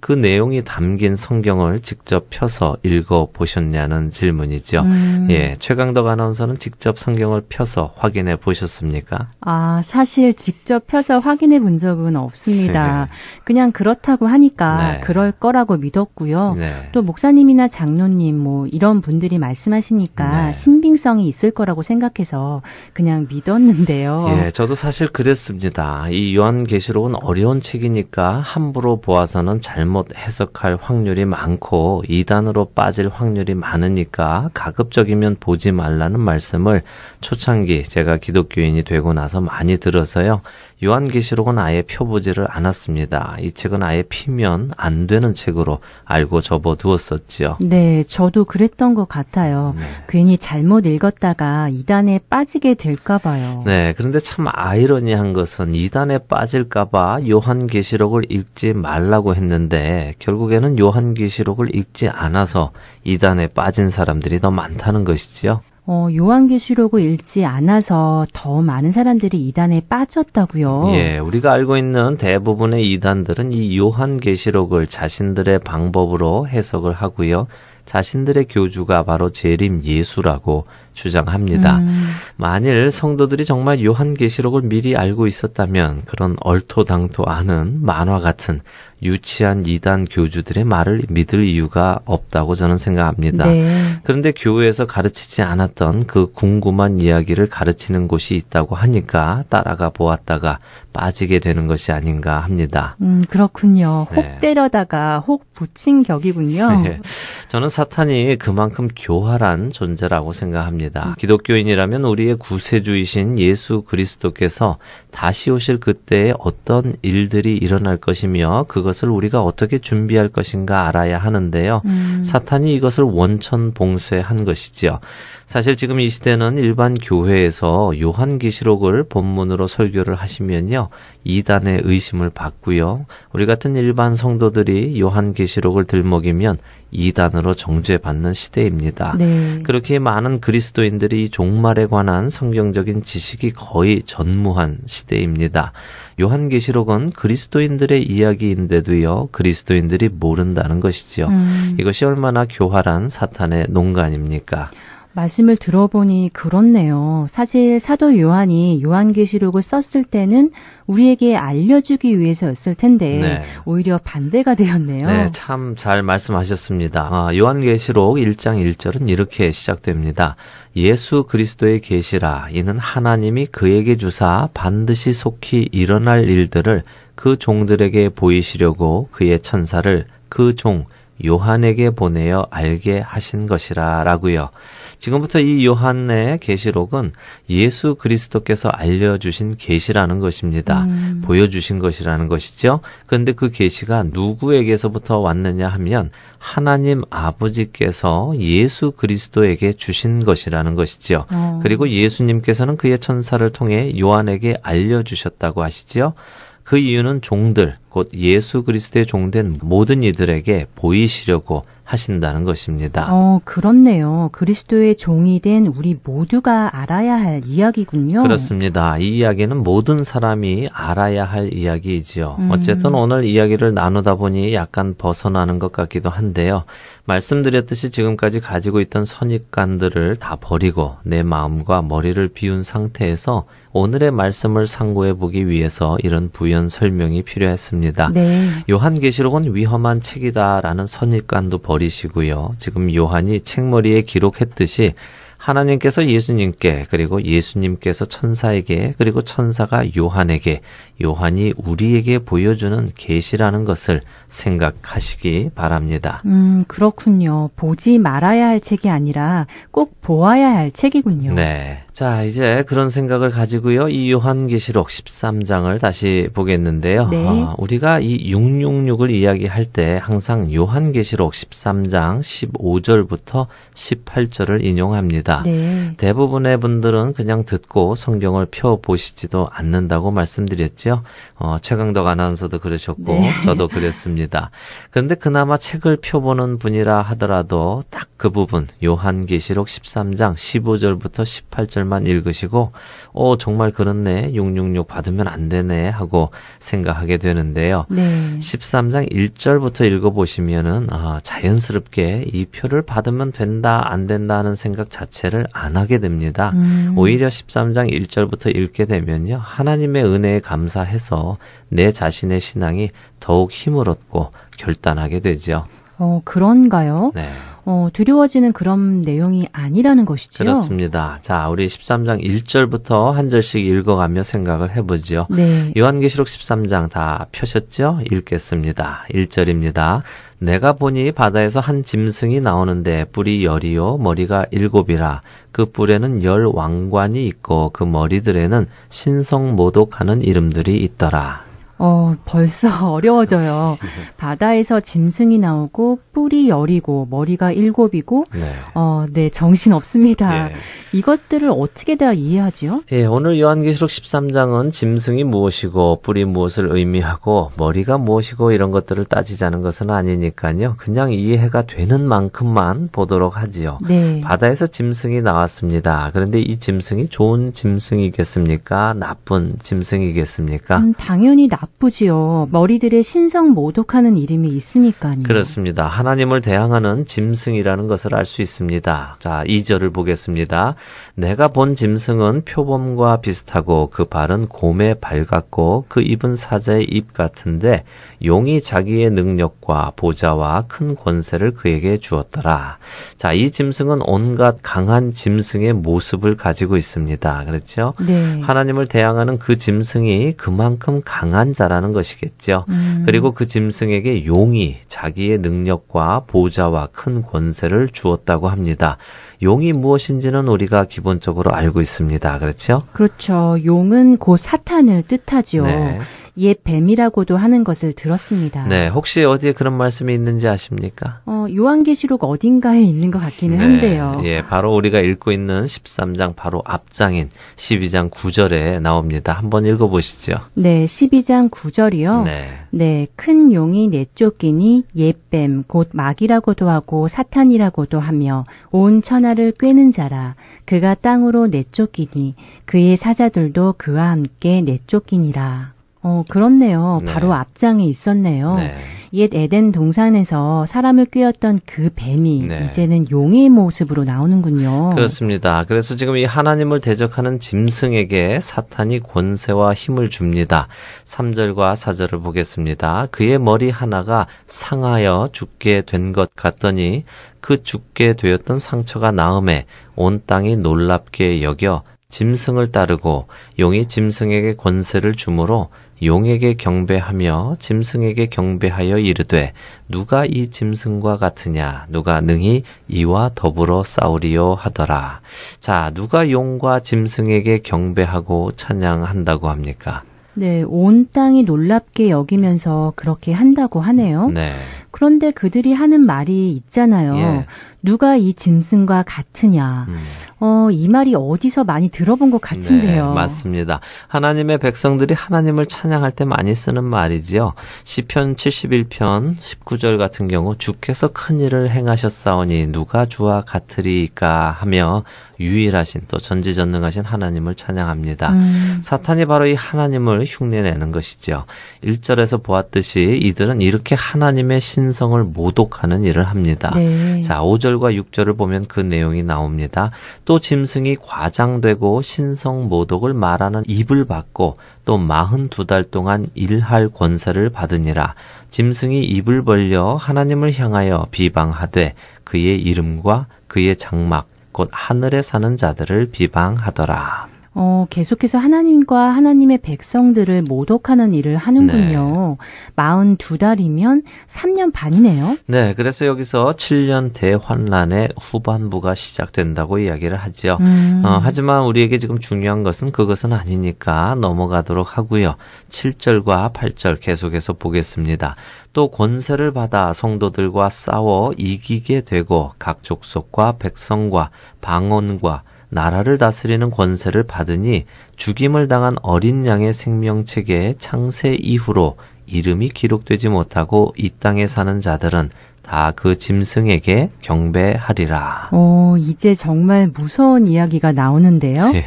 [0.00, 4.80] 그 내용이 담긴 성경을 직접 펴서 읽어 보셨냐는 질문이죠.
[4.80, 5.28] 음.
[5.30, 9.30] 예, 최강덕 아나운서는 직접 성경을 펴서 확인해 보셨습니까?
[9.40, 13.06] 아, 사실 직접 펴서 확인해 본 적은 없습니다.
[13.44, 15.00] 그냥 그렇다고 하니까 네.
[15.00, 16.54] 그럴 거라고 믿었고요.
[16.58, 16.90] 네.
[16.92, 20.52] 또 목사님이나 장로님 뭐 이런 분들이 말씀하시니까 네.
[20.52, 24.26] 신빙성이 있을 거라고 생각해서 그냥 믿었는데요.
[24.30, 26.08] 예, 저도 사실 그랬습니다.
[26.10, 35.36] 이 요한계시록은 어려운 책이니까 함부로 보아서는 잘못 해석할 확률이 많고 이단으로 빠질 확률이 많으니까 가급적이면
[35.40, 36.82] 보지 말라는 말씀을
[37.20, 40.42] 초창기 제가 기독교인이 되고 나서 많이 들어서요.
[40.82, 43.36] 요한계시록은 아예 펴보지를 않았습니다.
[43.40, 47.56] 이 책은 아예 피면 안 되는 책으로 알고 접어두었었지요.
[47.60, 49.74] 네, 저도 그랬던 것 같아요.
[49.78, 49.84] 네.
[50.08, 53.62] 괜히 잘못 읽었다가 이단에 빠지게 될까 봐요.
[53.64, 62.08] 네, 그런데 참 아이러니한 것은 이단에 빠질까 봐 요한계시록을 읽지 말라고 했는데 결국에는 요한계시록을 읽지
[62.08, 62.72] 않아서
[63.04, 65.62] 이단에 빠진 사람들이 더 많다는 것이지요.
[65.88, 70.90] 어, 요한계시록을 읽지 않아서 더 많은 사람들이 이단에 빠졌다고요.
[70.94, 77.46] 예, 우리가 알고 있는 대부분의 이단들은 이 요한계시록을 자신들의 방법으로 해석을 하고요.
[77.84, 80.66] 자신들의 교주가 바로 재림 예수라고
[80.96, 81.78] 주장합니다.
[81.78, 88.60] 음, 만일 성도들이 정말 요한계시록을 미리 알고 있었다면 그런 얼토당토 않은 만화 같은
[89.02, 93.46] 유치한 이단 교주들의 말을 믿을 이유가 없다고 저는 생각합니다.
[93.46, 93.92] 네.
[94.04, 100.58] 그런데 교회에서 가르치지 않았던 그 궁금한 이야기를 가르치는 곳이 있다고 하니까 따라가 보았다가
[100.94, 102.96] 빠지게 되는 것이 아닌가 합니다.
[103.02, 104.06] 음, 그렇군요.
[104.10, 104.38] 혹 네.
[104.40, 106.80] 때려다가 혹 붙인 격이군요.
[106.80, 107.00] 네.
[107.48, 110.85] 저는 사탄이 그만큼 교활한 존재라고 생각합니다.
[111.18, 114.78] 기독교인이라면 우리의 구세주이신 예수 그리스도께서
[115.10, 121.82] 다시 오실 그때에 어떤 일들이 일어날 것이며 그것을 우리가 어떻게 준비할 것인가 알아야 하는데요.
[121.84, 125.00] 음, 사탄이 이것을 원천 봉쇄한 것이지요.
[125.46, 130.88] 사실 지금 이 시대는 일반 교회에서 요한계시록을 본문으로 설교를 하시면요.
[131.22, 133.06] 이단의 의심을 받고요.
[133.32, 136.58] 우리 같은 일반 성도들이 요한계시록을 들먹이면
[136.90, 139.14] 이단으로 정죄받는 시대입니다.
[139.18, 139.60] 네.
[139.62, 145.72] 그렇게 많은 그리스도인들이 종말에 관한 성경적인 지식이 거의 전무한 시대입니다.
[146.20, 151.26] 요한계시록은 그리스도인들의 이야기인데도요, 그리스도인들이 모른다는 것이지요.
[151.26, 154.70] 음, 이것이 얼마나 교활한 사탄의 농간입니까?
[155.16, 157.26] 말씀을 들어보니 그렇네요.
[157.30, 160.50] 사실 사도 요한이 요한계시록을 썼을 때는
[160.86, 163.44] 우리에게 알려주기 위해서였을 텐데 네.
[163.64, 165.06] 오히려 반대가 되었네요.
[165.06, 167.08] 네, 참 잘 말씀하셨습니다.
[167.10, 170.36] 아, 요한계시록 1장 1절은 이렇게 시작됩니다.
[170.76, 176.82] 예수 그리스도의 계시라 이는 하나님이 그에게 주사 반드시 속히 일어날 일들을
[177.14, 180.84] 그 종들에게 보이시려고 그의 천사를 그종
[181.24, 184.50] 요한에게 보내어 알게 하신 것이라 라고요.
[184.98, 187.12] 지금부터 이 요한의 계시록은
[187.50, 190.84] 예수 그리스도께서 알려주신 계시라는 것입니다.
[190.84, 191.22] 음.
[191.24, 192.80] 보여주신 것이라는 것이죠.
[193.06, 201.26] 그런데 그 계시가 누구에게서부터 왔느냐 하면 하나님 아버지께서 예수 그리스도에게 주신 것이라는 것이죠.
[201.30, 201.60] 어.
[201.62, 206.14] 그리고 예수님께서는 그의 천사를 통해 요한에게 알려주셨다고 하시지요.
[206.62, 213.06] 그 이유는 종들, 곧 예수 그리스도의 종된 모든 이들에게 보이시려고 하신다는 것입니다.
[213.10, 214.28] 어, 그렇네요.
[214.32, 218.22] 그리스도의 종이 된 우리 모두가 알아야 할 이야기군요.
[218.22, 218.98] 그렇습니다.
[218.98, 222.36] 이 이야기는 모든 사람이 알아야 할 이야기이지요.
[222.40, 222.50] 음.
[222.50, 226.64] 어쨌든 오늘 이야기를 나누다 보니 약간 벗어나는 것 같기도 한데요.
[227.06, 235.14] 말씀드렸듯이 지금까지 가지고 있던 선입관들을 다 버리고 내 마음과 머리를 비운 상태에서 오늘의 말씀을 상고해
[235.14, 238.10] 보기 위해서 이런 부연 설명이 필요했습니다.
[238.12, 238.50] 네.
[238.68, 242.54] 요한계시록은 위험한 책이다라는 선입관도 버리시고요.
[242.58, 244.94] 지금 요한이 책머리에 기록했듯이
[245.38, 250.62] 하나님께서 예수님께 그리고 예수님께서 천사에게 그리고 천사가 요한에게
[251.02, 256.22] 요한이 우리에게 보여주는 계시라는 것을 생각하시기 바랍니다.
[256.24, 257.50] 음, 그렇군요.
[257.56, 261.34] 보지 말아야 할 책이 아니라 꼭 보아야 할 책이군요.
[261.34, 261.82] 네.
[261.92, 263.88] 자, 이제 그런 생각을 가지고요.
[263.88, 267.08] 이 요한계시록 13장을 다시 보겠는데요.
[267.08, 267.26] 네.
[267.26, 275.42] 어, 우리가 이 666을 이야기할 때 항상 요한계시록 13장 15절부터 18절을 인용합니다.
[275.44, 275.94] 네.
[275.96, 281.02] 대부분의 분들은 그냥 듣고 성경을 펴 보시지도 않는다고 말씀드렸 죠.
[281.34, 283.32] 어, 최강덕 아나운서도 그러셨고 네.
[283.44, 284.50] 저도 그랬습니다.
[284.90, 292.72] 그런데 그나마 책을 펴보는 분이라 하더라도 딱 그 부분 요한계시록 13장 15절부터 18절만 읽으시고
[293.16, 297.86] 어 정말 그렇네 666 받으면 안 되네 하고 생각하게 되는데요.
[297.88, 298.38] 네.
[298.38, 305.78] 13장 1절부터 읽어보시면은 아, 자연스럽게 이 표를 받으면 된다 안 된다 하는 생각 자체를 안
[305.78, 306.52] 하게 됩니다.
[306.54, 306.92] 음.
[306.96, 309.40] 오히려 13장 1절부터 읽게 되면요.
[309.42, 311.38] 하나님의 은혜에 감사해서
[311.70, 315.64] 내 자신의 신앙이 더욱 힘을 얻고 결단하게 되죠.
[315.98, 317.12] 어, 그런가요?
[317.14, 317.32] 네.
[317.68, 320.44] 어, 두려워지는 그런 내용이 아니라는 것이죠.
[320.44, 321.18] 그렇습니다.
[321.20, 325.26] 자, 우리 13장 1절부터 한 절씩 읽어가며 생각을 해보죠.
[325.30, 325.72] 네.
[325.76, 328.02] 요한계시록 13장 다 펴셨죠?
[328.12, 329.06] 읽겠습니다.
[329.12, 330.02] 1절입니다.
[330.38, 337.70] 내가 보니 바다에서 한 짐승이 나오는데 뿔이 열이요 머리가 일곱이라 그 뿔에는 열 왕관이 있고
[337.70, 341.45] 그 머리들에는 신성 모독하는 이름들이 있더라.
[341.78, 343.78] 어, 벌써 어려워져요.
[343.80, 343.88] 네.
[344.16, 348.52] 바다에서 짐승이 나오고 뿔이 열이고 머리가 일곱이고 네.
[348.74, 350.50] 어, 네, 정신 없습니다.
[350.50, 350.54] 예.
[350.92, 352.82] 이것들을 어떻게 다 이해하지요?
[352.92, 359.90] 예, 오늘 요한계시록 13장은 짐승이 무엇이고 뿔이 무엇을 의미하고 머리가 무엇이고 이런 것들을 따지자는 것은
[359.90, 360.74] 아니니까요.
[360.78, 363.78] 그냥 이해가 되는 만큼만 보도록 하지요.
[363.86, 364.20] 네.
[364.22, 366.10] 바다에서 짐승이 나왔습니다.
[366.12, 368.94] 그런데 이 짐승이 좋은 짐승이겠습니까?
[368.94, 370.78] 나쁜 짐승이겠습니까?
[370.78, 372.48] 음, 당연히 나 쁘지요.
[372.50, 375.22] 머리들의 신성 모독하는 이름이 있으니까요.
[375.24, 375.86] 그렇습니다.
[375.86, 379.16] 하나님을 대항하는 짐승이라는 것을 알 수 있습니다.
[379.20, 380.74] 자, 2절을 보겠습니다.
[381.14, 387.84] 내가 본 짐승은 표범과 비슷하고 그 발은 곰의 발 같고 그 입은 사자의 입 같은데
[388.24, 392.78] 용이 자기의 능력과 보좌와 큰 권세를 그에게 주었더라.
[393.16, 397.44] 자, 이 짐승은 온갖 강한 짐승의 모습을 가지고 있습니다.
[397.44, 397.94] 그렇죠?
[398.04, 398.40] 네.
[398.40, 402.64] 하나님을 대항하는 그 짐승이 그만큼 강한 자라는 것이겠죠.
[402.68, 403.02] 음.
[403.06, 408.98] 그리고 그 짐승에게 용이 자기의 능력과 보좌와 큰 권세를 주었다고 합니다.
[409.42, 412.38] 용이 무엇인지는 우리가 기본적으로 알고 있습니다.
[412.38, 412.82] 그렇죠?
[412.92, 413.56] 그렇죠.
[413.64, 415.64] 용은 곧 사탄을 뜻하죠.
[415.64, 415.98] 네.
[416.38, 418.66] 옛 뱀이라고도 하는 것을 들었습니다.
[418.66, 421.20] 네, 혹시 어디에 그런 말씀이 있는지 아십니까?
[421.26, 424.20] 어, 요한계시록 어딘가에 있는 것 같기는 한데요.
[424.24, 429.32] 예, 바로 우리가 읽고 있는 13장 바로 앞장인 12장 9절에 나옵니다.
[429.32, 430.34] 한번 읽어보시죠.
[430.54, 432.24] 네, 12장 9절이요.
[432.24, 432.48] 네.
[432.70, 440.34] 네, 큰 용이 내쫓기니 옛뱀 곧 마귀라고도 하고 사탄이라고도 하며 온 천하를 꿰는 자라
[440.64, 442.34] 그가 땅으로 내쫓기니
[442.66, 445.75] 그의 사자들도 그와 함께 내쫓기니라.
[446.06, 447.00] 어, 그렇네요.
[447.04, 447.12] 네.
[447.12, 448.54] 바로 앞장에 있었네요.
[448.54, 448.76] 네.
[449.12, 452.66] 옛 에덴 동산에서 사람을 꿰었던 그 뱀이 네.
[452.66, 454.90] 이제는 용의 모습으로 나오는군요.
[454.94, 455.64] 그렇습니다.
[455.64, 460.68] 그래서 지금 이 하나님을 대적하는 짐승에게 사탄이 권세와 힘을 줍니다.
[461.06, 463.06] 3절과 4절을 보겠습니다.
[463.10, 467.04] 그의 머리 하나가 상하여 죽게 된 것 같더니
[467.40, 473.26] 그 죽게 되었던 상처가 나음에 온 땅이 놀랍게 여겨 짐승을 따르고
[473.58, 475.68] 용이 짐승에게 권세를 주므로
[476.02, 479.52] 용에게 경배하며 짐승에게 경배하여 이르되
[479.88, 485.20] 누가 이 짐승과 같으냐 누가 능히 이와 더불어 싸우리요 하더라.
[485.60, 490.02] 자, 누가 용과 짐승에게 경배하고 찬양한다고 합니까?
[490.34, 494.28] 네, 온 땅이 놀랍게 여기면서 그렇게 한다고 하네요.
[494.28, 494.52] 네.
[494.96, 497.16] 그런데 그들이 하는 말이 있잖아요.
[497.16, 497.46] 예.
[497.82, 499.84] 누가 이 짐승과 같으냐.
[499.88, 499.98] 음.
[500.40, 503.08] 어, 이 말이 어디서 많이 들어본 것 같은데요.
[503.08, 503.80] 네, 맞습니다.
[504.08, 507.52] 하나님의 백성들이 하나님을 찬양할 때 많이 쓰는 말이지요.
[507.84, 515.04] 시편 71편 19절 같은 경우 주께서 큰 일을 행하셨사오니 누가 주와 같으리까 하며
[515.38, 518.32] 유일하신 또 전지전능하신 하나님을 찬양합니다.
[518.32, 521.44] 음, 사탄이 바로 이 하나님을 흉내내는 것이죠.
[521.84, 526.72] 1절에서 보았듯이 이들은 이렇게 하나님의 신 성을 모독하는 일을 합니다.
[526.74, 527.22] 네.
[527.22, 529.90] 자, 5절과 6절을 보면 그 내용이 나옵니다.
[530.24, 538.14] 또 짐승이 과장되고 신성 모독을 말하는 입을 받고 또 42달 동안 일할 권세를 받으니라.
[538.50, 547.35] 짐승이 입을 벌려 하나님을 향하여 비방하되 그의 이름과 그의 장막 곧 하늘에 사는 자들을 비방하더라.
[547.58, 552.36] 어, 계속해서 하나님과 하나님의 백성들을 모독하는 일을 하는군요.
[552.38, 552.46] 네.
[552.76, 555.38] 42달이면 3년 반이네요.
[555.46, 560.58] 네, 그래서 여기서 7년 대환란의 후반부가 시작된다고 이야기를 하죠.
[560.60, 561.00] 음.
[561.06, 565.36] 어, 하지만 우리에게 지금 중요한 것은 그것은 아니니까 넘어가도록 하고요.
[565.70, 568.36] 7절과 8절 계속해서 보겠습니다.
[568.74, 574.28] 또 권세를 받아 성도들과 싸워 이기게 되고 각 족속과 백성과
[574.60, 577.84] 방언과 나라를 다스리는 권세를 받으니
[578.16, 581.96] 죽임을 당한 어린 양의 생명책에 창세 이후로
[582.26, 585.30] 이름이 기록되지 못하고 이 땅에 사는 자들은
[585.66, 588.50] 다 그 짐승에게 경배하리라.
[588.52, 591.72] 어, 이제 정말 무서운 이야기가 나오는데요.
[591.74, 591.82] 예.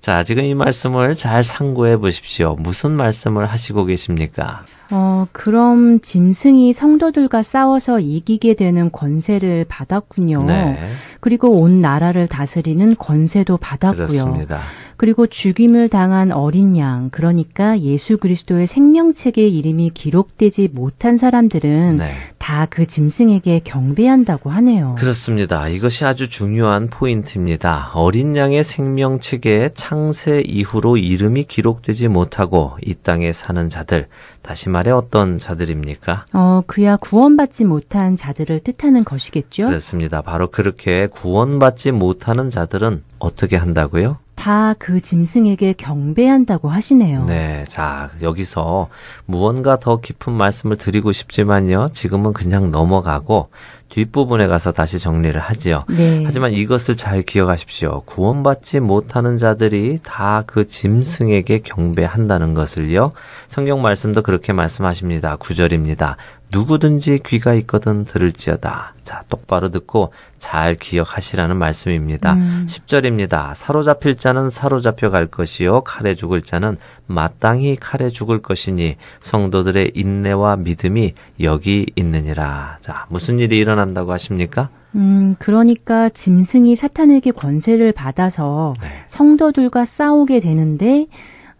[0.00, 2.54] 자, 지금 이 말씀을 잘 상고해 보십시오.
[2.54, 4.64] 무슨 말씀을 하시고 계십니까?
[4.90, 10.44] 어, 그럼 짐승이 성도들과 싸워서 이기게 되는 권세를 받았군요.
[10.44, 10.78] 네.
[11.20, 14.06] 그리고 온 나라를 다스리는 권세도 받았고요.
[14.06, 14.62] 그렇습니다.
[14.96, 22.10] 그리고 죽임을 당한 어린 양, 그러니까 예수 그리스도의 생명책에 이름이 기록되지 못한 사람들은 네.
[22.38, 24.96] 다그 짐승에게 경배한다고 하네요.
[24.98, 25.68] 그렇습니다.
[25.68, 27.92] 이것이 아주 중요한 포인트입니다.
[27.94, 34.08] 어린 양의 생명책에 창세 이후로 이름이 기록되지 못하고 이 땅에 사는 자들,
[34.48, 36.24] 다시 말해 어떤 자들입니까?
[36.32, 39.66] 어, 그야 구원받지 못한 자들을 뜻하는 것이겠죠?
[39.66, 40.22] 그렇습니다.
[40.22, 44.16] 바로 그렇게 구원받지 못하는 자들은 어떻게 한다고요?
[44.36, 47.24] 다 그 짐승에게 경배한다고 하시네요.
[47.24, 48.88] 네, 자, 여기서
[49.26, 51.88] 무언가 더 깊은 말씀을 드리고 싶지만요.
[51.92, 53.48] 지금은 그냥 넘어가고
[53.88, 55.84] 뒷부분에 가서 다시 정리를 하지요.
[55.88, 56.22] 네.
[56.24, 58.02] 하지만 이것을 잘 기억하십시오.
[58.06, 63.12] 구원받지 못하는 자들이 다 그 짐승에게 경배한다는 것을요.
[63.48, 65.38] 성경 말씀도 그렇게 말씀하십니다.
[65.38, 66.16] 9절입니다.
[66.52, 68.94] 누구든지 귀가 있거든 들을지어다.
[69.04, 72.34] 자, 똑바로 듣고 잘 기억하시라는 말씀입니다.
[72.34, 72.66] 음.
[72.68, 73.54] 10절입니다.
[73.54, 75.80] 사로잡힐 자는 사로잡혀 갈 것이요.
[75.80, 76.76] 칼에 죽을 자는
[77.06, 82.78] 마땅히 칼에 죽을 것이니 성도들의 인내와 믿음이 여기 있느니라.
[82.82, 84.68] 자, 무슨 일이 일어난다고 하십니까?
[84.94, 88.88] 음, 그러니까 짐승이 사탄에게 권세를 받아서 네.
[89.08, 91.06] 성도들과 싸우게 되는데,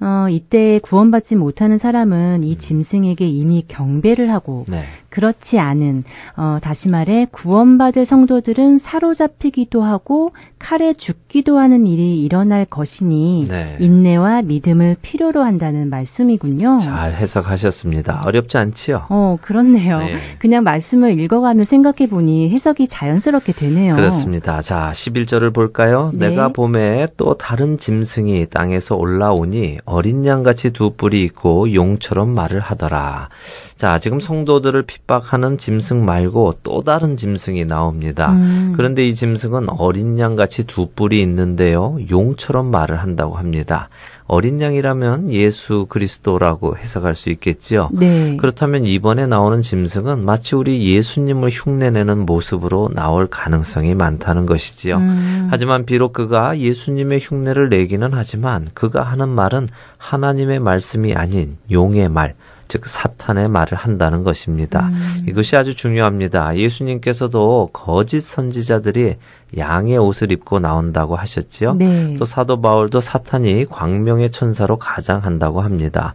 [0.01, 4.85] 어, 이때 구원받지 못하는 사람은 이 짐승에게 이미 경배를 하고, 네.
[5.09, 6.05] 그렇지 않은,
[6.37, 13.77] 어, 다시 말해, 구원받을 성도들은 사로잡히기도 하고, 칼에 죽기도 하는 일이 일어날 것이니, 네.
[13.81, 16.79] 인내와 믿음을 필요로 한다는 말씀이군요.
[16.79, 18.23] 잘 해석하셨습니다.
[18.25, 19.07] 어렵지 않지요?
[19.09, 19.99] 어, 그렇네요.
[19.99, 20.17] 네.
[20.39, 23.95] 그냥 말씀을 읽어가며 생각해 보니 해석이 자연스럽게 되네요.
[23.95, 24.63] 그렇습니다.
[24.63, 26.11] 자, 11절을 볼까요?
[26.15, 26.29] 네.
[26.29, 33.29] 내가 봄에 또 다른 짐승이 땅에서 올라오니 어린 양같이 두 뿔이 있고 용처럼 말을 하더라.
[33.79, 38.33] 자, 지금 성도들을 핍박하는 짐승 말고 또 다른 짐승이 나옵니다.
[38.33, 38.73] 음.
[38.77, 41.97] 그런데 이 짐승은 어린 양 같이 두 뿔이 있는데요.
[42.11, 43.89] 용처럼 말을 한다고 합니다.
[44.27, 47.89] 어린 양이라면 예수 그리스도라고 해석할 수 있겠지요.
[47.93, 48.37] 네.
[48.37, 54.97] 그렇다면 이번에 나오는 짐승은 마치 우리 예수님을 흉내내는 모습으로 나올 가능성이 많다는 것이지요.
[54.97, 55.49] 음.
[55.53, 59.69] 하지만 비록 그가 예수님의 흉내를 내기는 하지만 그가 하는 말은
[59.99, 62.35] 하나님의 말씀이 아닌 용의 말,
[62.69, 64.89] 즉 사탄의 말을 한다는 것입니다.
[64.89, 65.25] 음.
[65.27, 66.57] 이것이 아주 중요합니다.
[66.57, 69.17] 예수님께서도 거짓 선지자들이
[69.57, 71.75] 양의 옷을 입고 나온다고 하셨지요.
[71.75, 72.17] 네.
[72.19, 76.15] 또 사도 바울도 사탄이 광명의 천사로 가장한다고 합니다.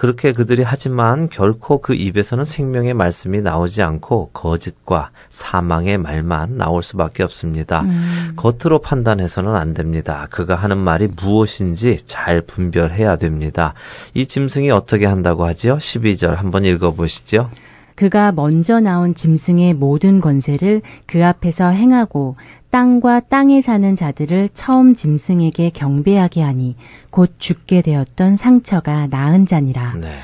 [0.00, 7.22] 그렇게 그들이 하지만 결코 그 입에서는 생명의 말씀이 나오지 않고 거짓과 사망의 말만 나올 수밖에
[7.22, 7.82] 없습니다.
[7.82, 8.32] 음.
[8.34, 10.26] 겉으로 판단해서는 안 됩니다.
[10.30, 13.74] 그가 하는 말이 무엇인지 잘 분별해야 됩니다.
[14.14, 15.76] 이 짐승이 어떻게 한다고 하지요?
[15.76, 17.50] 12절 한번 읽어보시죠.
[18.00, 22.36] 그가 먼저 나온 짐승의 모든 권세를 그 앞에서 행하고
[22.70, 26.76] 땅과 땅에 사는 자들을 처음 짐승에게 경배하게 하니
[27.10, 29.96] 곧 죽게 되었던 상처가 나은 자니라.
[30.00, 30.14] 네.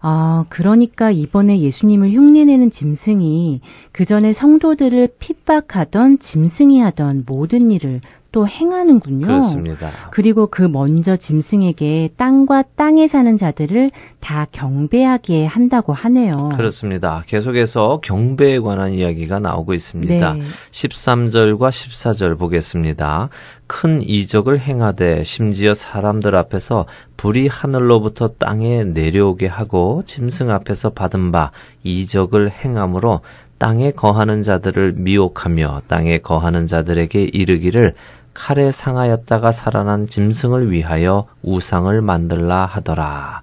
[0.00, 3.60] 아, 그러니까 이번에 예수님을 흉내내는 짐승이
[3.92, 8.00] 그 전에 성도들을 핍박하던 짐승이 하던 모든 일을
[8.32, 9.26] 또 행하는군요.
[9.26, 9.90] 그렇습니다.
[10.10, 16.50] 그리고 그 먼저 짐승에게 땅과 땅에 사는 자들을 다 경배하게 한다고 하네요.
[16.56, 17.24] 그렇습니다.
[17.26, 20.34] 계속해서 경배에 관한 이야기가 나오고 있습니다.
[20.34, 20.42] 네.
[20.70, 23.28] 13절과 14절 보겠습니다.
[23.66, 31.52] 큰 이적을 행하되 심지어 사람들 앞에서 불이 하늘로부터 땅에 내려오게 하고 짐승 앞에서 받은 바
[31.84, 33.20] 이적을 행함으로
[33.60, 37.94] 땅에 거하는 자들을 미혹하며 땅에 거하는 자들에게 이르기를
[38.34, 43.42] 칼에 상하였다가 살아난 짐승을 위하여 우상을 만들라 하더라.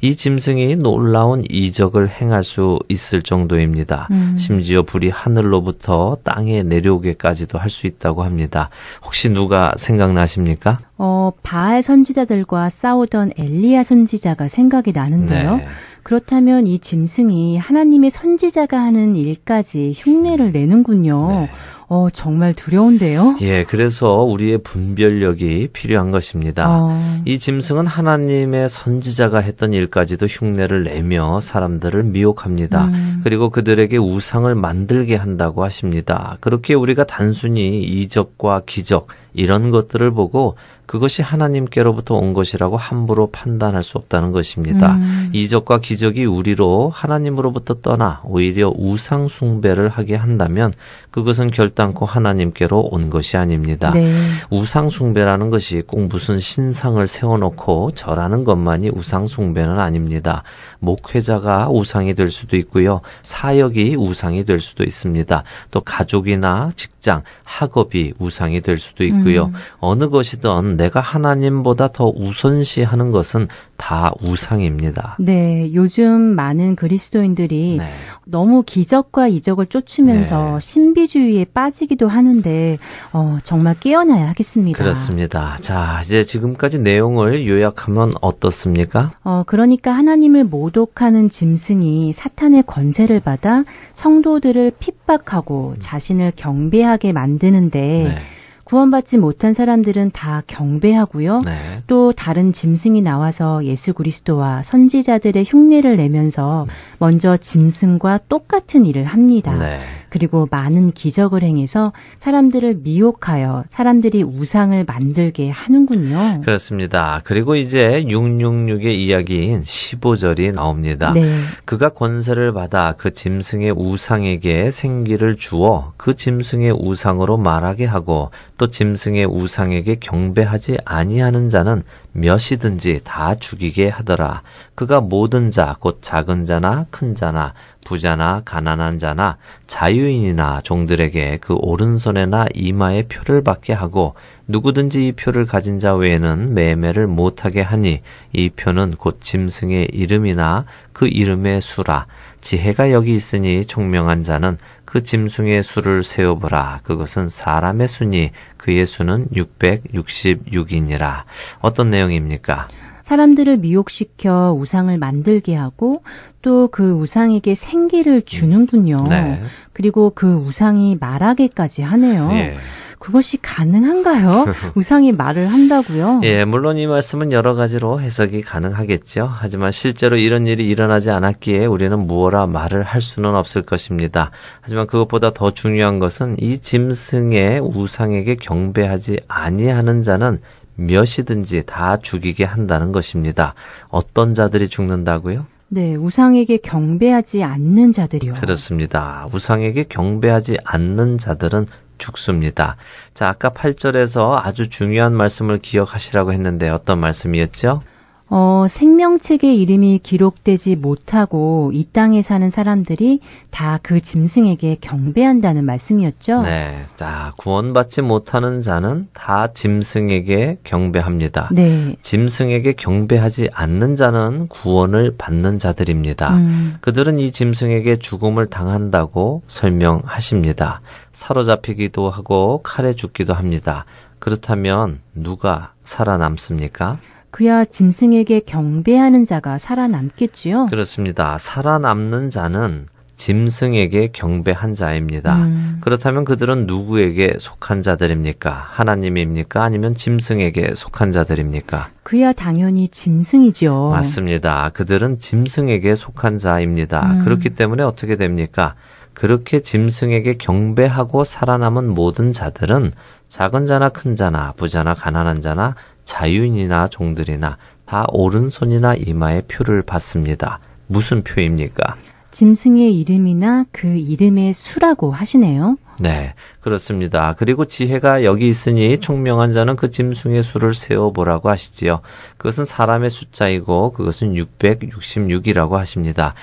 [0.00, 4.06] 이 짐승이 놀라운 이적을 행할 수 있을 정도입니다.
[4.12, 4.36] 음.
[4.38, 8.70] 심지어 불이 하늘로부터 땅에 내려오게까지도 할 수 있다고 합니다.
[9.04, 10.78] 혹시 누가 생각나십니까?
[10.98, 15.56] 어, 바알 선지자들과 싸우던 엘리야 선지자가 생각이 나는데요.
[15.56, 15.66] 네.
[16.08, 21.28] 그렇다면 이 짐승이 하나님의 선지자가 하는 일까지 흉내를 내는군요.
[21.28, 21.50] 네.
[21.86, 23.36] 어, 정말 두려운데요.
[23.42, 26.66] 예, 그래서 우리의 분별력이 필요한 것입니다.
[26.66, 32.86] 어, 이 짐승은 하나님의 선지자가 했던 일까지도 흉내를 내며 사람들을 미혹합니다.
[32.86, 33.20] 음.
[33.22, 36.38] 그리고 그들에게 우상을 만들게 한다고 하십니다.
[36.40, 40.56] 그렇게 우리가 단순히 이적과 기적 이런 것들을 보고
[40.88, 44.94] 그것이 하나님께로부터 온 것이라고 함부로 판단할 수 없다는 것입니다.
[44.94, 45.30] 음.
[45.34, 50.72] 이적과 기적이 우리로 하나님으로부터 떠나 오히려 우상 숭배를 하게 한다면
[51.10, 53.90] 그것은 결단코 하나님께로 온 것이 아닙니다.
[53.90, 54.10] 네.
[54.48, 60.42] 우상 숭배라는 것이 꼭 무슨 신상을 세워놓고 절하는 것만이 우상 숭배는 아닙니다.
[60.80, 63.00] 목회자가 우상이 될 수도 있고요.
[63.22, 65.42] 사역이 우상이 될 수도 있습니다.
[65.70, 69.46] 또 가족이나 직장, 학업이 우상이 될 수도 있고요.
[69.46, 69.52] 음.
[69.80, 75.16] 어느 것이든 내가 하나님보다 더 우선시하는 것은 다 우상입니다.
[75.20, 77.90] 네, 요즘 많은 그리스도인들이 네.
[78.24, 80.60] 너무 기적과 이적을 쫓으면서 네.
[80.60, 82.78] 신비주의에 빠지기도 하는데
[83.12, 84.78] 어, 정말 깨어나야 하겠습니다.
[84.78, 85.56] 그렇습니다.
[85.60, 89.12] 자, 이제 지금까지 내용을 요약하면 어떻습니까?
[89.24, 93.64] 어, 그러니까 하나님을 모 독하는 짐승이 사탄의 권세를 받아
[93.94, 98.37] 성도들을 핍박하고 자신을 경배하게 만드는데 네.
[98.68, 101.40] 구원받지 못한 사람들은 다 경배하고요.
[101.40, 101.82] 네.
[101.86, 106.66] 또 다른 짐승이 나와서 예수 그리스도와 선지자들의 흉내를 내면서
[106.98, 109.56] 먼저 짐승과 똑같은 일을 합니다.
[109.56, 109.80] 네.
[110.10, 116.42] 그리고 많은 기적을 행해서 사람들을 미혹하여 사람들이 우상을 만들게 하는군요.
[116.42, 117.22] 그렇습니다.
[117.24, 121.12] 그리고 이제 666의 이야기인 15절이 나옵니다.
[121.14, 121.40] 네.
[121.64, 129.24] 그가 권세를 받아 그 짐승의 우상에게 생기를 주어 그 짐승의 우상으로 말하게 하고 또 짐승의
[129.26, 134.42] 우상에게 경배하지 아니하는 자는 몇이든지 다 죽이게 하더라.
[134.74, 137.54] 그가 모든 자, 곧 작은 자나 큰 자나
[137.84, 144.14] 부자나 가난한 자나 자유인이나 종들에게 그 오른손에나 이마에 표를 받게 하고
[144.46, 148.02] 누구든지 이 표를 가진 자 외에는 매매를 못하게 하니
[148.32, 152.06] 이 표는 곧 짐승의 이름이나 그 이름의 수라
[152.48, 161.24] 지혜가 여기 있으니 총명한 자는 그 짐승의 수를 세어보라 그것은 사람의 수니 그의 수는 666이니라
[161.60, 162.68] 어떤 내용입니까?
[163.08, 166.02] 사람들을 미혹시켜 우상을 만들게 하고
[166.42, 169.06] 또 그 우상에게 생기를 주는군요.
[169.08, 169.42] 네.
[169.72, 172.30] 그리고 그 우상이 말하게까지 하네요.
[172.32, 172.56] 예.
[172.98, 174.46] 그것이 가능한가요?
[174.74, 176.20] 우상이 말을 한다고요?
[176.24, 179.28] 예, 물론 이 말씀은 여러 가지로 해석이 가능하겠죠.
[179.30, 184.32] 하지만 실제로 이런 일이 일어나지 않았기에 우리는 무어라 말을 할 수는 없을 것입니다.
[184.60, 190.40] 하지만 그것보다 더 중요한 것은 이 짐승의 우상에게 경배하지 아니하는 자는
[190.78, 193.54] 몇이든지 다 죽이게 한다는 것입니다.
[193.88, 195.46] 어떤 자들이 죽는다고요?
[195.70, 198.34] 네, 우상에게 경배하지 않는 자들이요.
[198.34, 199.28] 그렇습니다.
[199.32, 201.66] 우상에게 경배하지 않는 자들은
[201.98, 202.76] 죽습니다.
[203.12, 207.82] 자, 아까 8절에서 아주 중요한 말씀을 기억하시라고 했는데 어떤 말씀이었죠?
[208.30, 213.20] 어, 생명책의 이름이 기록되지 못하고 이 땅에 사는 사람들이
[213.50, 216.42] 다 그 짐승에게 경배한다는 말씀이었죠.
[216.42, 216.84] 네.
[216.96, 221.48] 자, 구원받지 못하는 자는 다 짐승에게 경배합니다.
[221.52, 221.96] 네.
[222.02, 226.34] 짐승에게 경배하지 않는 자는 구원을 받는 자들입니다.
[226.36, 230.82] 음, 그들은 이 짐승에게 죽음을 당한다고 설명하십니다.
[231.12, 233.86] 사로잡히기도 하고 칼에 죽기도 합니다.
[234.18, 236.98] 그렇다면 누가 살아남습니까?
[237.38, 240.66] 그야 짐승에게 경배하는 자가 살아남겠지요.
[240.66, 241.38] 그렇습니다.
[241.38, 245.36] 살아남는 자는 짐승에게 경배한 자입니다.
[245.36, 245.78] 음.
[245.80, 248.50] 그렇다면 그들은 누구에게 속한 자들입니까?
[248.50, 249.62] 하나님입니까?
[249.62, 251.90] 아니면 짐승에게 속한 자들입니까?
[252.02, 253.90] 그야 당연히 짐승이죠.
[253.92, 254.70] 맞습니다.
[254.70, 257.06] 그들은 짐승에게 속한 자입니다.
[257.06, 257.24] 음.
[257.24, 258.74] 그렇기 때문에 어떻게 됩니까?
[259.18, 262.92] 그렇게 짐승에게 경배하고 살아남은 모든 자들은
[263.26, 270.60] 작은 자나 큰 자나 부자나 가난한 자나 자유인이나 종들이나 다 오른손이나 이마에 표를 받습니다.
[270.86, 271.96] 무슨 표입니까?
[272.30, 275.78] 짐승의 이름이나 그 이름의 수라고 하시네요.
[276.00, 277.34] 네, 그렇습니다.
[277.36, 282.02] 그리고 지혜가 여기 있으니 총명한 자는 그 짐승의 수를 세어보라고 하시지요.
[282.36, 286.34] 그것은 사람의 숫자이고 그것은 666이라고 하십니다.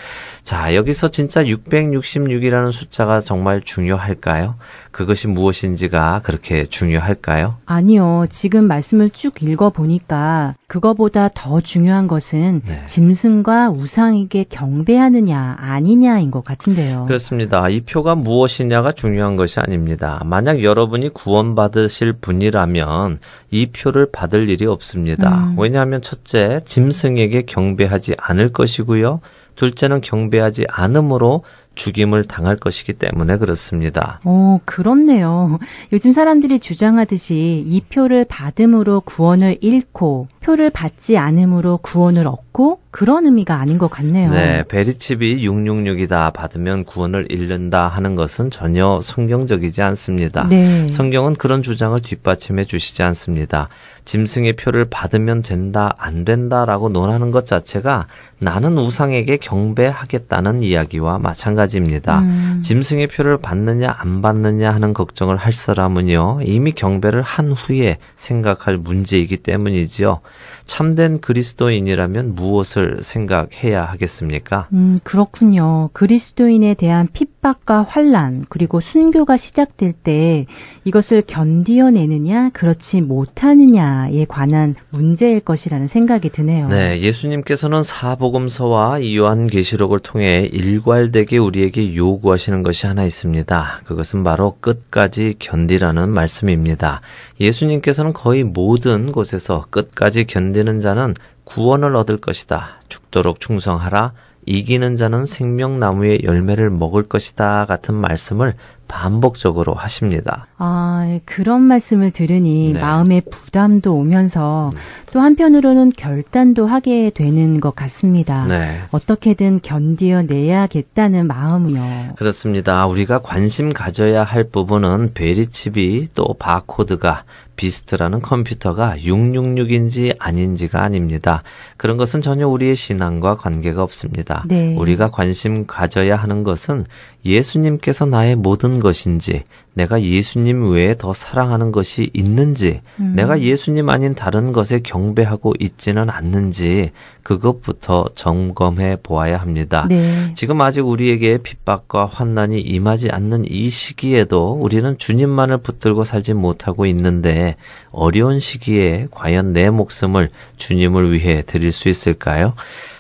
[0.44, 4.56] 자, 여기서 진짜 666이라는 숫자가 정말 중요할까요?
[4.96, 7.58] 그것이 무엇인지가 그렇게 중요할까요?
[7.66, 8.28] 아니요.
[8.30, 12.86] 지금 말씀을 쭉 읽어보니까 그거보다 더 중요한 것은 네.
[12.86, 17.04] 짐승과 우상에게 경배하느냐 아니냐인 것 같은데요.
[17.08, 17.68] 그렇습니다.
[17.68, 20.22] 이 표가 무엇이냐가 중요한 것이 아닙니다.
[20.24, 23.20] 만약 여러분이 구원받으실 분이라면
[23.52, 25.48] 이 표를 받을 일이 없습니다.
[25.48, 25.60] 음.
[25.60, 29.20] 왜냐하면 첫째, 짐승에게 경배하지 않을 것이고요.
[29.56, 31.44] 둘째는 경배하지 않음으로
[31.76, 34.20] 죽임을 당할 것이기 때문에 그렇습니다.
[34.26, 35.60] 오, 그렇네요.
[35.94, 43.60] 요즘 사람들이 주장하듯이 이 표를 받음으로 구원을 잃고 표를 받지 않음으로 구원을 얻고 그런 의미가
[43.60, 44.32] 아닌 것 같네요.
[44.32, 50.48] 네, 베리칩이 666이다 받으면 구원을 잃는다 하는 것은 전혀 성경적이지 않습니다.
[50.48, 50.88] 네.
[50.88, 53.68] 성경은 그런 주장을 뒷받침해 주시지 않습니다.
[54.06, 58.08] 짐승의 표를 받으면 된다, 안 된다라고 논하는 것 자체가
[58.40, 62.20] 나는 우상에게 경배하겠다는 이야기와 마찬가지입니다.
[62.20, 62.62] 음.
[62.64, 69.38] 짐승의 표를 받느냐, 안 받느냐 하는 걱정을 할 사람은요, 이미 경배를 한 후에 생각할 문제이기
[69.38, 70.22] 때문이지요.
[70.66, 74.68] 참된 그리스도인이라면 무엇을 생각해야 하겠습니까?
[74.74, 75.90] 음, 그렇군요.
[75.94, 80.48] 그리스도인에 대한 핍 박과 환란 그리고 순교가 시작될 때
[80.84, 86.70] 이것을 견디어내느냐 그렇지 못하느냐에 관한 문제일 것이라는 생각이 드네요.
[86.70, 93.82] 네, 예수님께서는 사복음서와 이 요한계시록을 통해 일괄되게 우리에게 요구하시는 것이 하나 있습니다.
[93.86, 97.02] 그것은 바로 끝까지 견디라는 말씀입니다.
[97.40, 102.82] 예수님께서는 거의 모든 곳에서 끝까지 견디는 자는 구원을 얻을 것이다.
[102.90, 104.14] 죽도록 충성하라.
[104.46, 107.66] 이기는 자는 생명나무의 열매를 먹을 것이다.
[107.66, 108.54] 같은 말씀을
[108.88, 110.48] 반복적으로 하십니다.
[110.58, 112.80] 아, 그런 말씀을 들으니 네.
[112.80, 114.72] 마음에 부담도 오면서
[115.12, 118.46] 또 한편으로는 결단도 하게 되는 것 같습니다.
[118.46, 118.82] 네.
[118.92, 122.14] 어떻게든 견디어내야겠다는 마음이요.
[122.16, 122.86] 그렇습니다.
[122.86, 127.24] 우리가 관심 가져야 할 부분은 베리칩이 또 바코드가
[127.56, 131.44] 비스트라는 컴퓨터가 666인지 아닌지가 아닙니다.
[131.78, 134.44] 그런 것은 전혀 우리의 신앙과 관계가 없습니다.
[134.48, 134.76] 네.
[134.76, 136.86] 우리가 관심 가져야 하는 것은
[137.26, 143.14] 예수님께서 나의 모든 것인지, 내가 예수님 외에 더 사랑하는 것이 있는지, 음.
[143.16, 146.92] 내가 예수님 아닌 다른 것에 경배하고 있지는 않는지,
[147.24, 149.88] 그것부터 점검해 보아야 합니다.
[149.90, 150.32] 네.
[150.36, 157.56] 지금 아직 우리에게 핍박과 환난이 임하지 않는 이 시기에도 우리는 주님만을 붙들고 살지 못하고 있는데
[157.92, 162.54] 어려운 시기에 과연 내 목숨을 주님을 위해 드릴 수 있을까요?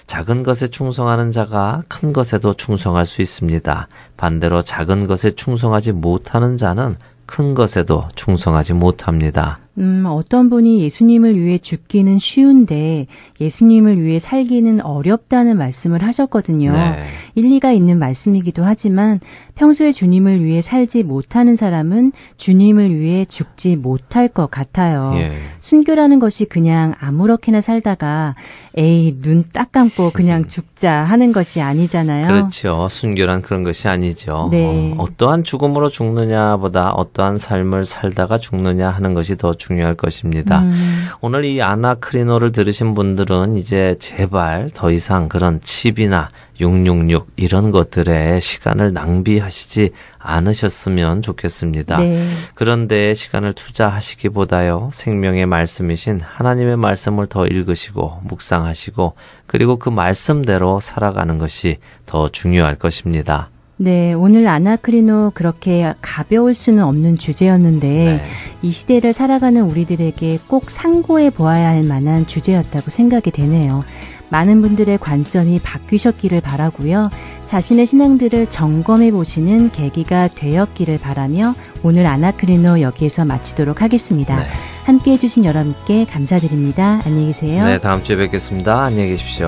[0.07, 3.87] 작은 것에 충성하는 자가 큰 것에도 충성할 수 있습니다.
[4.17, 6.95] 반대로 작은 것에 충성하지 못하는 자는
[7.25, 9.64] 큰 것에도 충성하지 못합니다.
[9.77, 13.07] 음, 어떤 분이 예수님을 위해 죽기는 쉬운데
[13.41, 16.71] 예수님을 위해 살기는 어렵다는 말씀을 하셨거든요.
[16.71, 17.05] 네.
[17.35, 19.19] 일리가 있는 말씀이기도 하지만
[19.55, 25.13] 평소에 주님을 위해 살지 못하는 사람은 주님을 위해 죽지 못할 것 같아요.
[25.15, 25.31] 예.
[25.59, 28.35] 순교라는 것이 그냥 아무렇게나 살다가
[28.77, 32.27] 에이 눈 딱 감고 그냥 죽자 하는 것이 아니잖아요.
[32.27, 32.87] 그렇죠.
[32.89, 34.49] 순교란 그런 것이 아니죠.
[34.51, 34.93] 네.
[34.97, 40.61] 어, 어떠한 죽음으로 죽느냐보다 어떠한 삶을 살다가 죽느냐 하는 것이 더 중요할 것입니다.
[40.61, 41.07] 음.
[41.21, 48.93] 오늘 이 아나크리노를 들으신 분들은 이제 제발 더 이상 그런 칩이나 666 이런 것들에 시간을
[48.93, 51.99] 낭비하시지 않으셨으면 좋겠습니다.
[51.99, 52.29] 네.
[52.55, 59.15] 그런데 시간을 투자하시기보다요, 생명의 말씀이신 하나님의 말씀을 더 읽으시고, 묵상하시고,
[59.47, 63.49] 그리고 그 말씀대로 살아가는 것이 더 중요할 것입니다.
[63.77, 68.21] 네, 오늘 아나크리노 그렇게 가벼울 수는 없는 주제였는데 네.
[68.61, 73.83] 이 시대를 살아가는 우리들에게 꼭 상고해 보아야 할 만한 주제였다고 생각이 되네요.
[74.29, 77.09] 많은 분들의 관점이 바뀌셨기를 바라고요.
[77.47, 81.53] 자신의 신앙들을 점검해 보시는 계기가 되었기를 바라며
[81.83, 84.39] 오늘 아나크리노 여기에서 마치도록 하겠습니다.
[84.39, 84.45] 네.
[84.85, 87.01] 함께 해주신 여러분께 감사드립니다.
[87.05, 87.65] 안녕히 계세요.
[87.65, 88.83] 네, 다음 주에 뵙겠습니다.
[88.83, 89.47] 안녕히 계십시오.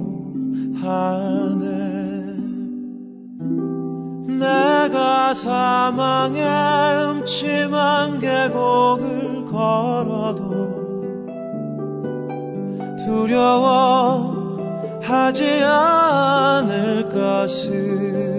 [0.81, 1.61] 하네
[4.39, 10.41] 내가 사망의 음침한 계곡을 걸어도
[13.05, 14.43] 두려워하지
[15.63, 18.31] 않을 것을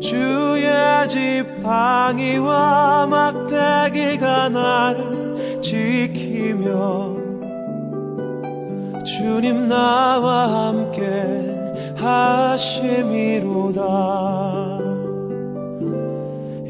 [0.00, 7.17] 주의 지팡이와 막대기가 나를 지키며
[9.18, 11.02] 주님 나와 함께
[11.96, 13.80] 하심이로다.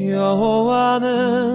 [0.01, 1.45] 여호와는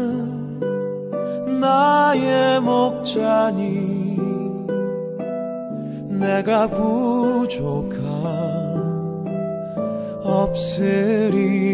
[1.61, 4.17] 나의 목자니
[6.11, 7.99] 내가 부족함
[10.23, 11.65] 없으리로다.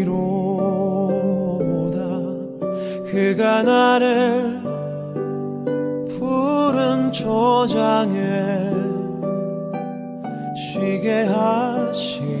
[3.11, 4.61] 그가 나를
[6.17, 8.60] 푸른 초장에
[10.81, 12.40] 쉬게 하시고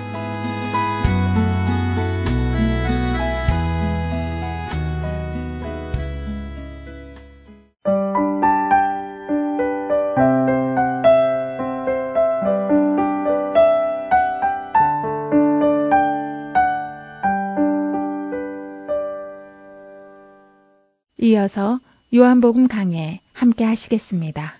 [22.13, 24.55] 요한복음 강해 함께 하시겠습니다.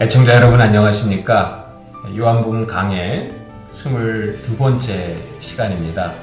[0.00, 1.72] 애청자 여러분 안녕하십니까?
[2.16, 3.30] 요한복음 강해
[3.68, 6.14] 22번째 시간입니다.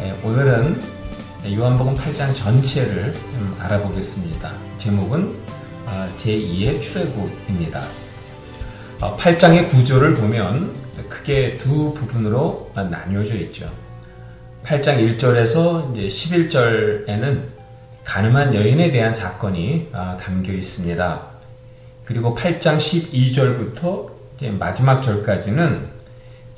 [0.00, 0.82] 예, 오늘은
[1.54, 3.14] 요한복음 8장 전체를
[3.60, 4.52] 알아보겠습니다.
[4.78, 5.40] 제목은
[5.86, 7.86] 어, 제2의 출애굽입니다.
[8.98, 10.74] 8장의 어, 구조를 보면
[11.08, 13.70] 크게 두 부분으로 나뉘어져 있죠.
[14.68, 17.42] 8장 1절에서 이제 11절에는
[18.04, 21.22] 가늠한 여인에 대한 사건이 아, 담겨 있습니다.
[22.04, 24.10] 그리고 8장 12절부터
[24.58, 25.88] 마지막 절까지는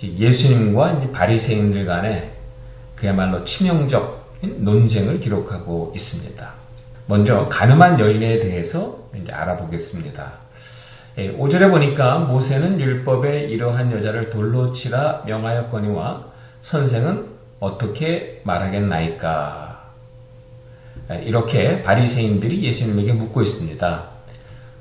[0.03, 2.33] 예수님과 바리새인들 간의
[2.97, 6.53] 그야말로 치명적 논쟁을 기록하고 있습니다.
[7.07, 10.33] 먼저 가늠한 여인에 대해서 이제 알아보겠습니다.
[11.17, 16.25] 5절에 예, 보니까 모세는 율법에 이러한 여자를 돌로 치라 명하였거니와
[16.63, 17.30] 선생은
[17.61, 19.91] 어떻게 말하겠나이까?
[21.13, 24.09] 예, 이렇게 바리새인들이 예수님에게 묻고 있습니다.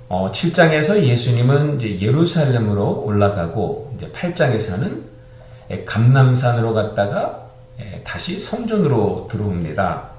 [0.08, 5.04] 어, 7장에서 예수님은 예루살렘으로 올라가고 이제 8장에서는
[5.72, 7.48] 예, 감남산으로 갔다가
[8.04, 10.10] 다시 성전으로 들어옵니다.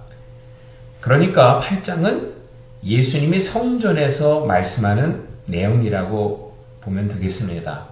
[1.01, 2.35] 그러니까 8장은
[2.85, 7.89] 예수님이 성전에서 말씀하는 내용이라고 보면 되겠습니다.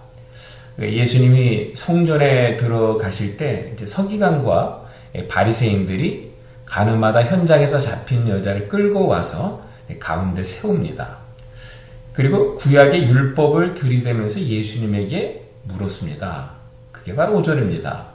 [0.80, 4.86] 예수님이 성전에 들어가실 때 서기관과
[5.28, 6.32] 바리새인들이
[6.66, 9.64] 가늠하다 현장에서 잡힌 여자를 끌고 와서
[9.98, 11.18] 가운데 세웁니다.
[12.12, 16.50] 그리고 구약의 율법을 들이대면서 예수님에게 물었습니다.
[16.92, 18.06] 그게 바로 5절입니다.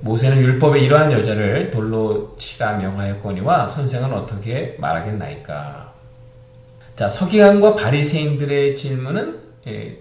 [0.00, 5.92] 모세는 율법에 이러한 여자를 돌로 치라 명하였거니와 선생은 어떻게 말하겠나이까?
[6.96, 9.45] 자, 서기관과 바리새인들의 질문은 예,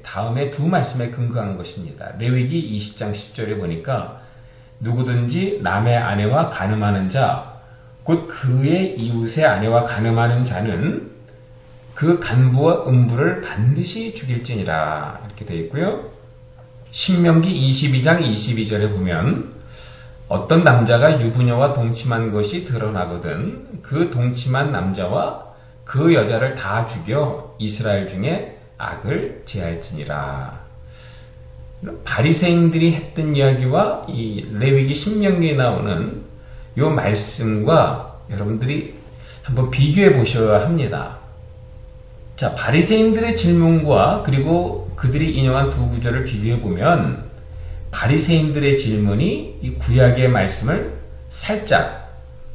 [0.03, 2.11] 다음에 두 말씀에 근거한 것입니다.
[2.19, 4.21] 레위기 20장 10절에 보니까
[4.79, 7.61] 누구든지 남의 아내와 가늠하는 자,
[8.03, 11.11] 곧 그의 이웃의 아내와 가늠하는 자는
[11.95, 16.11] 그 간부와 음부를 반드시 죽일지니라 이렇게 되어 있고요.
[16.91, 19.55] 신명기 22장 22절에 보면
[20.27, 25.45] 어떤 남자가 유부녀와 동침한 것이 드러나거든 그 동침한 남자와
[25.83, 30.65] 그 여자를 다 죽여 이스라엘 중에 악을 제할지니라.
[32.03, 36.23] 바리새인들이 했던 이야기와 이 레위기 신명기에 나오는
[36.77, 38.95] 이 말씀과 여러분들이
[39.43, 41.19] 한번 비교해 보셔야 합니다.
[42.37, 47.29] 자, 바리새인들의 질문과 그리고 그들이 인용한 두 구절을 비교해 보면
[47.91, 50.97] 바리새인들의 질문이 이 구약의 말씀을
[51.29, 52.13] 살짝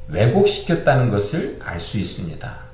[0.09, 2.70] 왜곡시켰다는 것을 알 수 있습니다.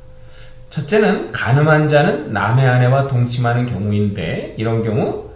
[0.77, 5.31] 첫째는 가늠한 자는 남의 아내와 동침하는 경우인데 이런 경우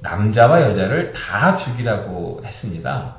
[0.00, 3.16] 남자와 여자를 다 죽이라고 했습니다.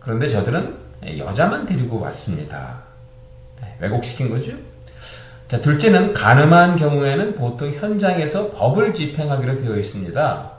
[0.00, 0.78] 그런데 저들은
[1.18, 2.82] 여자만 데리고 왔습니다.
[3.60, 4.54] 네, 왜곡시킨 거죠.
[5.46, 10.52] 자, 둘째는 가늠한 경우에는 보통 현장에서 법을 집행하기로 되어 있습니다.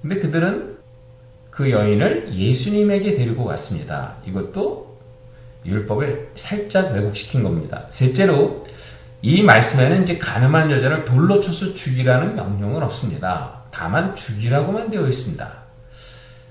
[0.00, 0.78] 근데 그들은
[1.50, 4.16] 그 여인을 예수님에게 데리고 왔습니다.
[4.24, 4.96] 이것도
[5.66, 7.86] 율법을 살짝 왜곡시킨 겁니다.
[7.90, 8.63] 셋째로
[9.26, 13.62] 이 말씀에는 이제 가늠한 여자를 돌로 쳐서 죽이라는 명령은 없습니다.
[13.70, 15.50] 다만 죽이라고만 되어 있습니다.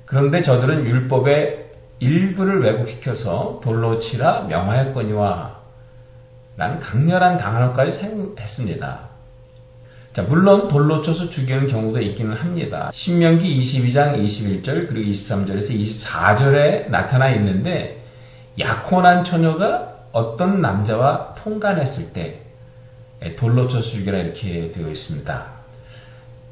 [0.06, 1.68] 그런데 저들은 율법의
[2.00, 5.60] 일부를 왜곡시켜서 돌로 치라 명하였거니와
[6.58, 9.00] 라는 강렬한 단어까지 사용했습니다.
[10.14, 12.90] 자, 물론 돌로 쳐서 죽이는 경우도 있기는 합니다.
[12.92, 18.04] 신명기 22장 21절 그리고 23절에서 24절에 나타나 있는데
[18.58, 22.43] 약혼한 처녀가 어떤 남자와 통간했을 때
[23.32, 25.48] 돌로 쳐서 죽이라 이렇게 되어 있습니다.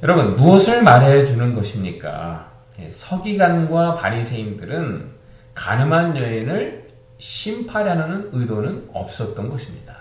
[0.03, 2.51] 여러분 무엇을 말해 주는 것입니까?
[2.79, 5.11] 예, 서기관과 바리새인들은
[5.53, 6.87] 가늠한 여인을
[7.19, 9.95] 심파하려는 의도는 없었던 것입니다.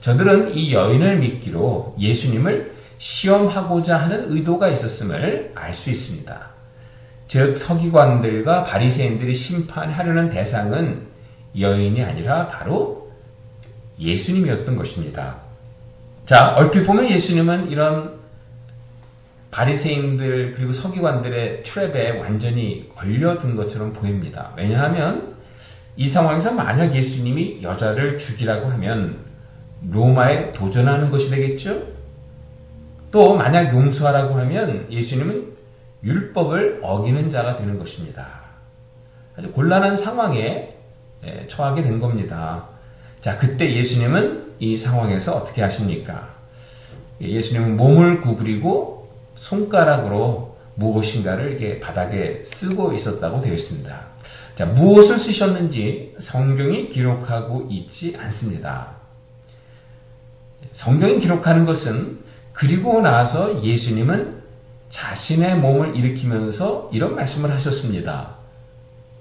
[0.00, 6.50] 저들은 이 여인을 믿기로 예수님을 시험하고자 하는 의도가 있었음을 알 수 있습니다.
[7.26, 11.06] 즉 서기관들과 바리새인들이 심판하려는 대상은
[11.58, 13.10] 여인이 아니라 바로
[13.98, 15.51] 예수님이었던 것입니다.
[16.32, 18.18] 자, 얼핏 보면 예수님은 이런
[19.50, 24.54] 바리새인들 그리고 서기관들의 트랩에 완전히 걸려든 것처럼 보입니다.
[24.56, 25.36] 왜냐하면
[25.94, 29.18] 이 상황에서 만약 예수님이 여자를 죽이라고 하면
[29.90, 31.82] 로마에 도전하는 것이 되겠죠?
[33.10, 35.52] 또 만약 용서하라고 하면 예수님은
[36.02, 38.40] 율법을 어기는 자가 되는 것입니다.
[39.36, 40.78] 아주 곤란한 상황에
[41.24, 42.71] 예, 처하게 된 겁니다.
[43.22, 46.34] 자, 그때 예수님은 이 상황에서 어떻게 하십니까?
[47.22, 54.06] 예, 예수님은 몸을 구부리고 손가락으로 무엇인가를 이렇게 바닥에 쓰고 있었다고 되어 있습니다.
[54.56, 58.96] 자, 무엇을 쓰셨는지 성경이 기록하고 있지 않습니다.
[60.72, 62.20] 성경이 기록하는 것은
[62.52, 64.42] 그리고 나서 예수님은
[64.88, 68.36] 자신의 몸을 일으키면서 이런 말씀을 하셨습니다.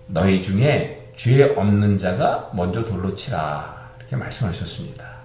[0.07, 3.80] 너희 중에 죄 없는 자가 먼저 돌로 치라.
[4.11, 5.21] 이렇게 말씀하셨습니다.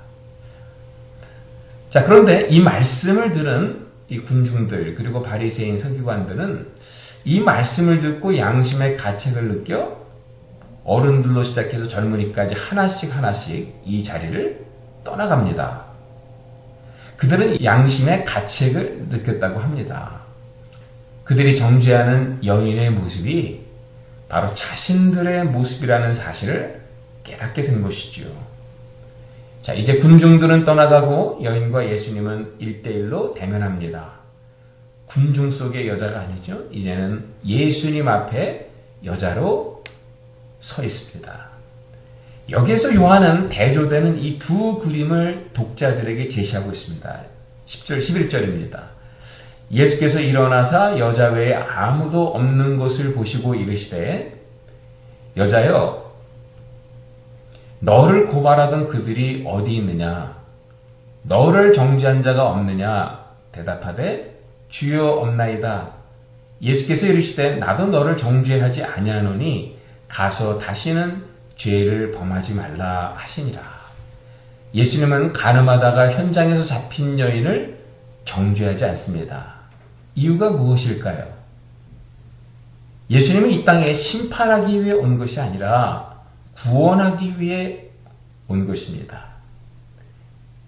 [1.90, 6.68] 자, 그런데 이 말씀을 들은 이 군중들 그리고 바리새인 서기관들은
[7.24, 10.06] 이 말씀을 듣고 양심의 가책을 느껴
[10.84, 14.64] 어른들로 시작해서 젊은이까지 하나씩 하나씩 이 자리를
[15.02, 15.86] 떠나갑니다.
[17.16, 20.20] 그들은 양심의 가책을 느꼈다고 합니다.
[21.24, 23.66] 그들이 정죄하는 여인의 모습이
[24.28, 26.82] 바로 자신들의 모습이라는 사실을
[27.24, 28.55] 깨닫게 된 것이지요.
[29.66, 34.20] 자, 이제 군중들은 떠나가고 여인과 예수님은 일대일로 대면합니다.
[35.06, 36.68] 군중 속의 여자가 아니죠.
[36.70, 38.70] 이제는 예수님 앞에
[39.04, 39.82] 여자로
[40.60, 41.48] 서 있습니다.
[42.50, 47.20] 여기에서 요한은 대조되는 이 두 그림을 독자들에게 제시하고 있습니다.
[47.66, 48.82] 10절, 11절입니다.
[49.72, 54.32] 예수께서 일어나사 여자 외에 아무도 없는 것을 보시고 이르시되
[55.36, 56.05] 여자여
[57.86, 60.36] 너를 고발하던 그들이 어디 있느냐
[61.22, 65.92] 너를 정죄한 자가 없느냐 대답하되 주여 없나이다
[66.60, 69.78] 예수께서 이르시되 나도 너를 정죄하지 아니하노니
[70.08, 71.24] 가서 다시는
[71.56, 73.62] 죄를 범하지 말라 하시니라.
[74.74, 77.78] 예수님은 가늠하다가 현장에서 잡힌 여인을
[78.24, 79.54] 정죄하지 않습니다.
[80.14, 81.34] 이유가 무엇일까요?
[83.08, 86.15] 예수님은 이 땅에 심판하기 위해 온 것이 아니라
[86.56, 87.90] 구원하기 위해
[88.48, 89.26] 온 것입니다.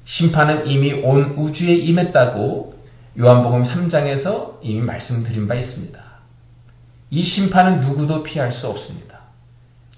[0.05, 2.78] 심판은 이미 온 우주에 임했다고
[3.18, 5.99] 요한복음 3장에서 이미 말씀드린 바 있습니다.
[7.11, 9.20] 이 심판은 누구도 피할 수 없습니다.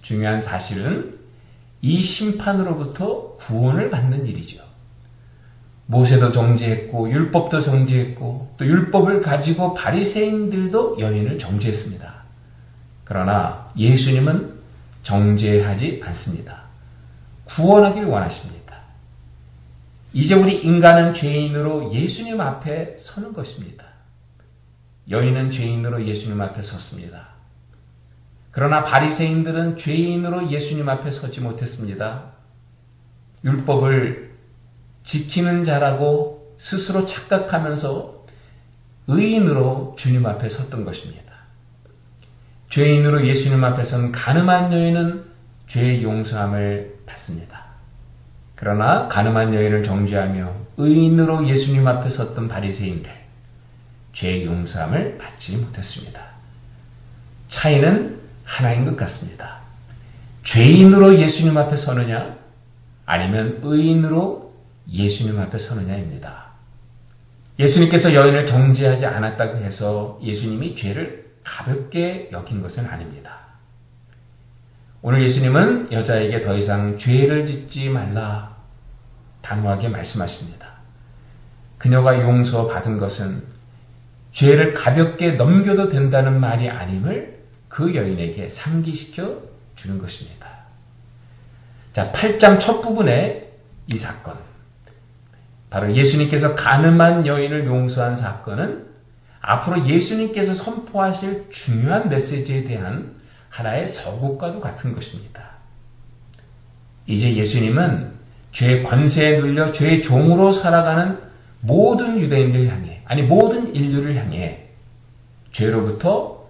[0.03, 1.19] 중요한 사실은
[1.83, 4.63] 이 심판으로부터 구원을 받는 일이죠.
[5.87, 12.15] 모세도 정죄했고 율법도 정죄했고 또 율법을 가지고 바리새인들도 여인을 정죄했습니다.
[13.05, 14.60] 그러나 예수님은
[15.03, 16.65] 정죄하지 않습니다.
[17.45, 18.61] 구원하길 원하십니다.
[20.13, 23.85] 이제 우리 인간은 죄인으로 예수님 앞에 서는 것입니다.
[25.09, 27.29] 여인은 죄인으로 예수님 앞에 섰습니다.
[28.51, 32.33] 그러나 바리새인들은 죄인으로 예수님 앞에 서지 못했습니다.
[33.45, 34.37] 율법을
[35.05, 38.25] 지키는 자라고 스스로 착각하면서
[39.07, 41.30] 의인으로 주님 앞에 섰던 것입니다.
[42.71, 45.25] 죄인으로 예수님 앞에 선 가늠한 여인은
[45.67, 47.65] 죄의 용서함을 받습니다.
[48.55, 53.11] 그러나 가늠한 여인을 정죄하며 의인으로 예수님 앞에 섰던 바리새인들
[54.13, 56.21] 죄의 용서함을 받지 못했습니다.
[57.49, 59.59] 차이는 하나인 것 같습니다.
[60.45, 62.37] 죄인으로 예수님 앞에 서느냐
[63.05, 64.55] 아니면 의인으로
[64.91, 66.51] 예수님 앞에 서느냐입니다.
[67.59, 73.39] 예수님께서 여인을 정죄하지 않았다고 해서 예수님이 죄를 가볍게 여긴 것은 아닙니다.
[75.03, 78.57] 오늘 예수님은 여자에게 더 이상 죄를 짓지 말라
[79.41, 80.69] 단호하게 말씀하십니다.
[81.79, 83.43] 그녀가 용서받은 것은
[84.33, 89.43] 죄를 가볍게 넘겨도 된다는 말이 아님을 그 여인에게 상기시켜
[89.75, 90.47] 주는 것입니다.
[91.93, 93.51] 자, 8장 첫 부분에
[93.87, 94.37] 이 사건.
[95.71, 98.90] 바로 예수님께서 가늠한 여인을 용서한 사건은
[99.41, 103.17] 앞으로 예수님께서 선포하실 중요한 메시지에 대한
[103.49, 105.51] 하나의 서곡과도 같은 것입니다.
[107.07, 108.13] 이제 예수님은
[108.53, 111.19] 죄의 권세에 눌려 죄의 종으로 살아가는
[111.61, 114.69] 모든 유대인들 향해, 아니 모든 인류를 향해
[115.53, 116.49] 죄로부터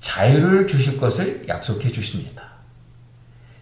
[0.00, 2.42] 자유를 주실 것을 약속해 주십니다.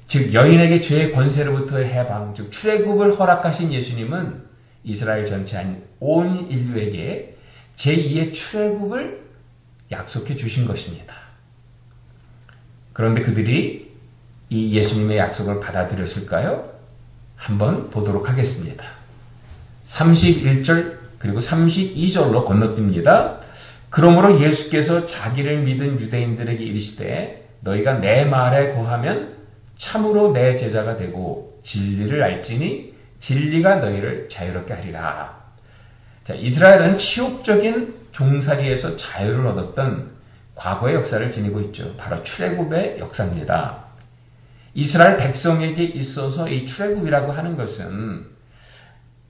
[0.07, 4.45] 즉 여인에게 죄의 권세로부터의 해방, 즉 출애굽을 허락하신 예수님은
[4.85, 7.34] 이스라엘 전체 아닌 온 인류에게
[7.77, 9.25] 제2의 출애굽을
[9.91, 11.14] 약속해 주신 것입니다.
[12.93, 13.93] 그런데 그들이
[14.51, 16.72] 이 예수님의 약속을 받아들였을까요?
[17.37, 18.85] 한번 보도록 하겠습니다.
[19.85, 23.39] 31절 그리고 32절로 건너뜁니다.
[23.91, 29.37] 그러므로 예수께서 자기를 믿은 유대인들에게 이르시되 너희가 내 말에 거하면
[29.77, 35.44] 참으로 내 제자가 되고 진리를 알지니 진리가 너희를 자유롭게 하리라.
[36.25, 40.12] 자, 이스라엘은 치욕적인 종살이에서 자유를 얻었던
[40.55, 41.95] 과거의 역사를 지니고 있죠.
[41.97, 43.85] 바로 출애굽의 역사입니다.
[44.75, 48.27] 이스라엘 백성에게 있어서 이 출애굽이라고 하는 것은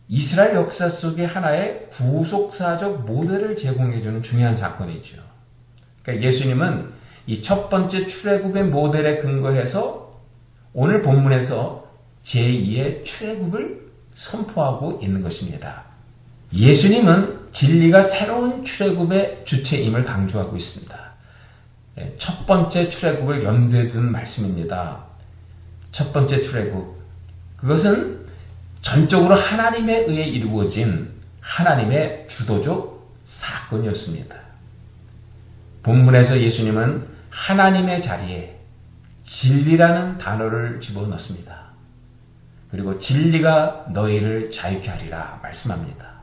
[0.08, 5.22] 이스라엘 역사 속의 하나의 구속사적 모델을 제공해주는 중요한 사건이죠.
[6.02, 6.92] 그러니까 예수님은
[7.26, 10.20] 이 첫 번째 출애굽의 모델에 근거해서
[10.74, 11.90] 오늘 본문에서
[12.24, 13.80] 제2의 출애굽을
[14.14, 15.93] 선포하고 있는 것입니다.
[16.54, 21.04] 예수님은 진리가 새로운 출애굽의 주체임을 강조하고 있습니다.
[21.98, 25.04] 예, 첫 번째 출애굽을 염두에 둔 말씀입니다.
[25.92, 26.94] 첫 번째 출애굽.
[27.56, 28.26] 그것은
[28.80, 34.36] 전적으로 하나님에 의해 이루어진 하나님의 주도적 사건이었습니다.
[35.82, 38.58] 본문에서 예수님은 하나님의 자리에
[39.26, 41.64] 진리라는 단어를 집어넣습니다.
[42.70, 46.13] 그리고 진리가 너희를 자유케 하리라 말씀합니다.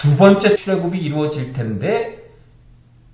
[0.00, 2.30] 두 번째 출애굽이 이루어질 텐데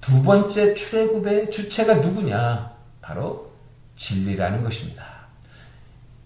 [0.01, 2.75] 두 번째 출애굽의 주체가 누구냐?
[3.03, 3.53] 바로
[3.97, 5.05] 진리라는 것입니다.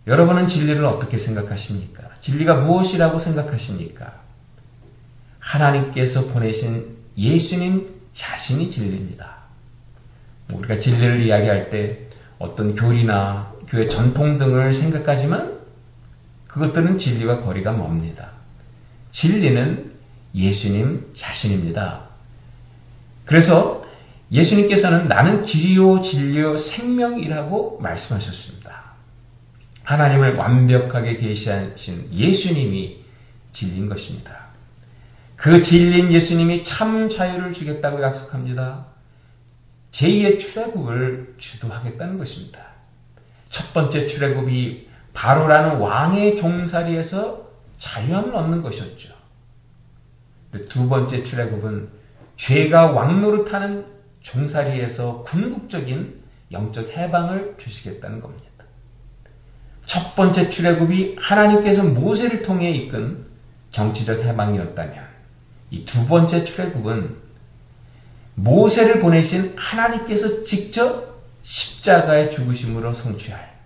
[0.06, 2.10] 여러분은 진리를 어떻게 생각하십니까?
[2.20, 4.20] 진리가 무엇이라고 생각하십니까?
[5.38, 9.36] 하나님께서 보내신 예수님 자신이 진리입니다.
[10.52, 12.00] 우리가 진리를 이야기할 때
[12.38, 15.58] 어떤 교리나 교회 전통 등을 생각하지만
[16.48, 18.32] 그것들은 진리와 거리가 멉니다.
[19.12, 19.89] 진리는
[20.34, 22.08] 예수님 자신입니다.
[23.24, 23.84] 그래서
[24.32, 28.80] 예수님께서는 나는 길이요 진리요 생명이라고 말씀하셨습니다.
[29.84, 33.04] 하나님을 완벽하게 계시하신 예수님이
[33.52, 34.50] 진리인 것입니다.
[35.34, 38.86] 그 진리인 예수님이 참 자유를 주겠다고 약속합니다.
[39.90, 42.60] 제2의 출애굽을 주도하겠다는 것입니다.
[43.48, 49.19] 첫 번째 출애굽이 바로라는 왕의 종살이에서 자유함을 얻는 것이었죠.
[50.68, 51.88] 두 번째 출애굽은
[52.36, 53.86] 죄가 왕노릇하는
[54.20, 56.20] 종살이에서 궁극적인
[56.52, 58.44] 영적 해방을 주시겠다는 겁니다.
[59.86, 63.26] 첫 번째 출애굽이 하나님께서 모세를 통해 이끈
[63.70, 65.10] 정치적 해방이었다면
[65.70, 67.16] 이 두 번째 출애굽은
[68.34, 73.58] 모세를 보내신 하나님께서 직접 십자가의 죽으심으로 성취할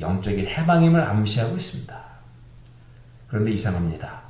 [0.00, 2.04] 영적인 해방임을 암시하고 있습니다.
[3.28, 4.23] 그런데 이상합니다.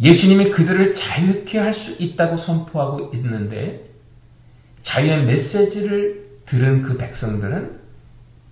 [0.00, 3.86] 예수님이 그들을 자유케 할 수 있다고 선포하고 있는데
[4.82, 7.80] 자유의 메시지를 들은 그 백성들은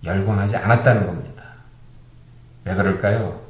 [0.04, 1.44] 열광하지 않았다는 겁니다.
[2.64, 3.42] 왜 그럴까요?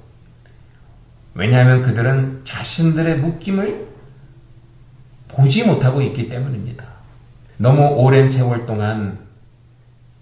[1.35, 3.87] 왜냐하면 그들은 자신들의 묶임을
[5.29, 6.85] 보지 못하고 있기 때문입니다.
[7.57, 9.19] 너무 오랜 세월 동안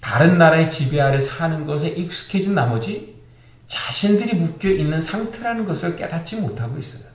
[0.00, 3.16] 다른 나라의 지배 아래 사는 것에 익숙해진 나머지
[3.66, 7.11] 자신들이 묶여 있는 상태라는 것을 깨닫지 못하고 있어요.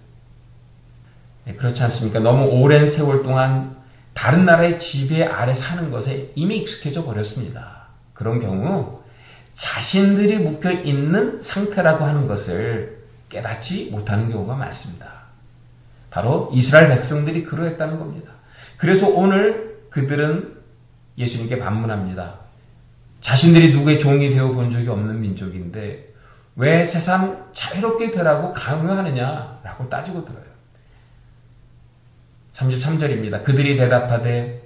[1.47, 2.19] 네, 그렇지 않습니까?
[2.19, 3.77] 너무 오랜 세월 동안
[4.13, 7.87] 다른 나라의 지배 아래 사는 것에 이미 익숙해져 버렸습니다.
[8.13, 9.01] 그런 경우
[9.55, 12.97] 자신들이 묶여 있는 상태라고 하는 것을
[13.29, 15.27] 깨닫지 못하는 경우가 많습니다.
[16.09, 18.33] 바로 이스라엘 백성들이 그러했다는 겁니다.
[18.77, 20.57] 그래서 오늘 그들은
[21.17, 22.41] 예수님께 반문합니다.
[23.21, 26.13] 자신들이 누구의 종이 되어 본 적이 없는 민족인데
[26.57, 30.56] 왜 세상 자유롭게 되라고 강요하느냐라고 따지고 들어요.
[32.57, 33.43] 33절입니다.
[33.43, 34.63] 그들이 대답하되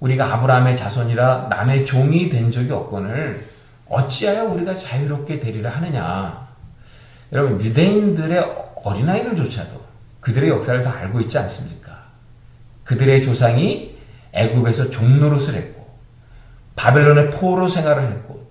[0.00, 3.44] 우리가 아브라함의 자손이라 남의 종이 된 적이 없거늘
[3.88, 6.48] 어찌하여 우리가 자유롭게 되리라 하느냐.
[7.32, 8.38] 여러분, 유대인들의
[8.76, 9.84] 어린아이들조차도
[10.20, 12.04] 그들의 역사를 다 알고 있지 않습니까?
[12.84, 13.96] 그들의 조상이
[14.32, 15.86] 애굽에서 종노릇을 했고,
[16.76, 18.50] 바벨론의 포로 생활을 했고,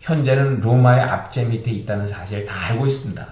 [0.00, 3.26] 현재는 로마의 압제 밑에 있다는 사실을 다 알고 있습니다.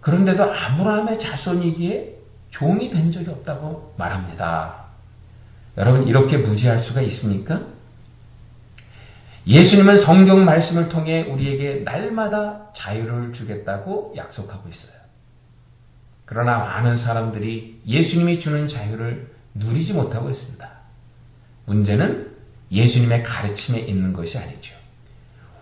[0.00, 2.19] 그런데도 아브라함의 자손이기에
[2.50, 4.86] 종이 된 적이 없다고 말합니다.
[5.78, 7.62] 여러분 이렇게 무지할 수가 있습니까?
[9.46, 15.00] 예수님은 성경 말씀을 통해 우리에게 날마다 자유를 주겠다고 약속하고 있어요.
[16.26, 20.70] 그러나 많은 사람들이 예수님이 주는 자유를 누리지 못하고 있습니다.
[21.66, 22.36] 문제는
[22.70, 24.74] 예수님의 가르침에 있는 것이 아니죠.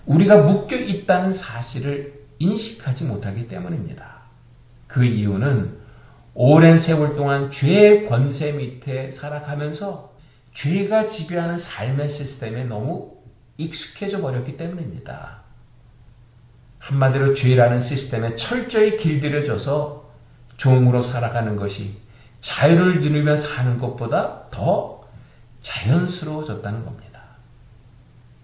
[0.06, 4.22] 우리가 묶여 있다는 사실을 인식하지 못하기 때문입니다.
[4.86, 5.77] 그 이유는
[6.40, 10.14] 오랜 세월 동안 죄의 권세 밑에 살아가면서
[10.54, 13.16] 죄가 지배하는 삶의 시스템에 너무
[13.56, 15.42] 익숙해져 버렸기 때문입니다.
[16.78, 20.12] 한마디로 죄라는 시스템에 철저히 길들여져서
[20.56, 21.96] 종으로 살아가는 것이
[22.40, 25.08] 자유를 누리며 사는 것보다 더
[25.62, 27.20] 자연스러워졌다는 겁니다.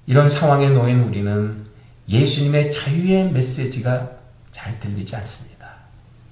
[0.07, 1.65] 이런 상황에 놓인 우리는
[2.09, 4.11] 예수님의 자유의 메시지가
[4.51, 5.77] 잘 들리지 않습니다.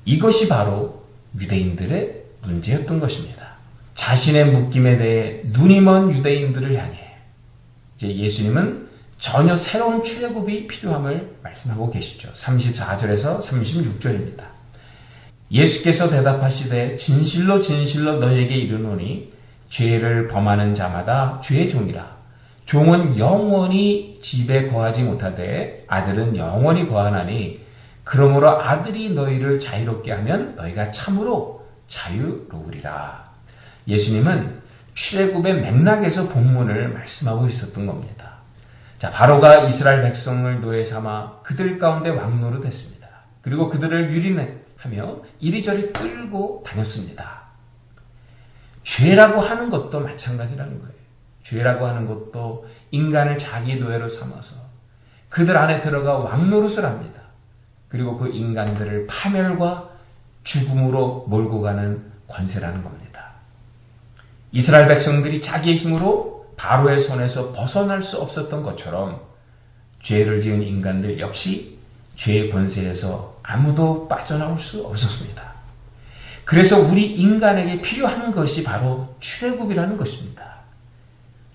[0.05, 1.02] 이것이 바로
[1.41, 3.53] 유대인들의 문제였던 것입니다.
[3.95, 7.17] 자신의 묶임에 대해 눈이 먼 유대인들을 향해
[7.97, 8.89] 이제 예수님은
[9.19, 12.33] 전혀 새로운 출애굽이 필요함을 말씀하고 계시죠.
[12.33, 14.47] 34절에서 36절입니다.
[15.53, 19.31] 예수께서 대답하시되 진실로 진실로 너에게 이르노니
[19.69, 22.17] 죄를 범하는 자마다 죄의 종이라.
[22.65, 27.62] 종은 영원히 집에 거하지 못하되 아들은 영원히 거하나니
[28.05, 33.31] 그러므로 아들이 너희를 자유롭게 하면 너희가 참으로 자유로우리라.
[33.87, 34.61] 예수님은
[34.95, 38.33] 출애굽의 맥락에서 본문을 말씀하고 있었던 겁니다.
[38.99, 43.09] 자, 바로가 이스라엘 백성을 노예 삼아 그들 가운데 왕노로 됐습니다.
[43.41, 47.43] 그리고 그들을 유린하며 이리저리 끌고 다녔습니다.
[48.85, 50.93] 죄라고 하는 것도 마찬가지라는 거예요.
[51.43, 54.57] 죄라고 하는 것도 인간을 자기 노예로 삼아서
[55.29, 57.22] 그들 안에 들어가 왕노릇을 합니다.
[57.93, 59.91] 그리고 그 인간들을 파멸과
[60.45, 63.33] 죽음으로 몰고 가는 권세라는 겁니다.
[64.51, 69.21] 이스라엘 백성들이 자기의 힘으로 바로의 손에서 벗어날 수 없었던 것처럼
[70.01, 71.79] 죄를 지은 인간들 역시
[72.17, 75.53] 죄의 권세에서 아무도 빠져나올 수 없었습니다.
[76.47, 80.61] 그래서 우리 인간에게 필요한 것이 바로 출애굽이라는 것입니다.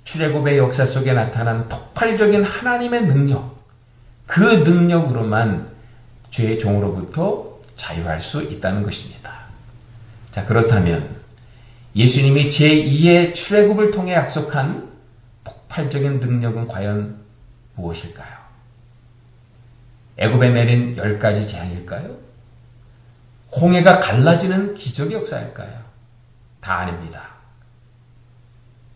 [0.04, 3.58] 출애굽의 역사 속에 나타난 폭발적인 하나님의 능력,
[4.28, 5.77] 그 능력으로만
[6.32, 9.46] 죄의 종으로부터 자유할 수 있다는 것입니다.
[10.32, 11.18] 자, 그렇다면
[11.96, 14.92] 예수님이 제2의 출애굽을 통해 약속한
[15.44, 17.20] 폭발적인 능력은 과연
[17.76, 18.38] 무엇일까요?
[20.18, 22.18] 애굽에 내린 열 가지 재앙일까요?
[23.56, 25.88] 홍해가 갈라지는 기적의 역사일까요?
[26.60, 27.38] 다 아닙니다.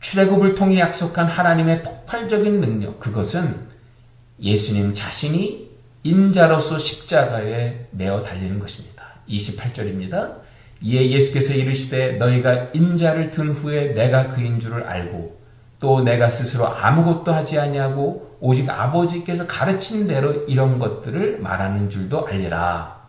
[0.02, 3.68] 출애굽을 통해 약속한 하나님의 폭발적인 능력, 그것은
[4.42, 5.61] 예수님 자신이
[6.04, 9.04] 인자로서 십자가에 내어 달리는 것입니다.
[9.30, 10.42] 28절입니다.
[10.82, 15.40] 이에 예수께서 이르시되 너희가 인자를 든 후에 내가 그인 줄을 알고
[15.80, 23.02] 또 내가 스스로 아무것도 하지 아니하고 오직 아버지께서 가르친 대로 이런 것들을 말하는 줄도 알리라.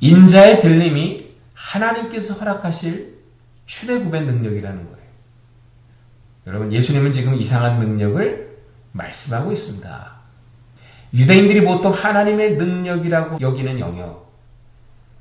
[0.00, 3.18] 인자의 들림이 하나님께서 허락하실
[3.66, 5.02] 출애굽의 능력이라는 거예요.
[6.48, 8.58] 여러분 예수님은 지금 이상한 능력을
[8.90, 10.11] 말씀하고 있습니다.
[11.14, 14.32] 유대인들이 보통 하나님의 능력이라고 여기는 영역,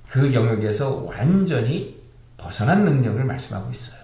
[0.09, 2.01] 그 영역에서 완전히
[2.37, 3.99] 벗어난 능력을 말씀하고 있어요.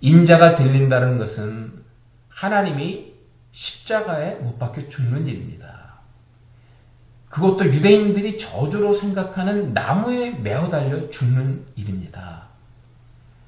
[0.00, 1.84] 인자가 들린다는 것은
[2.28, 3.14] 하나님이
[3.52, 6.00] 십자가에 못 박혀 죽는 일입니다.
[7.28, 12.48] 그것도 유대인들이 저주로 생각하는 나무에 매어 달려 죽는 일입니다.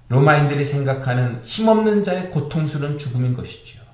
[0.08, 3.85] 로마인들이 생각하는 힘없는 자의 고통스러운 죽음인 것이죠.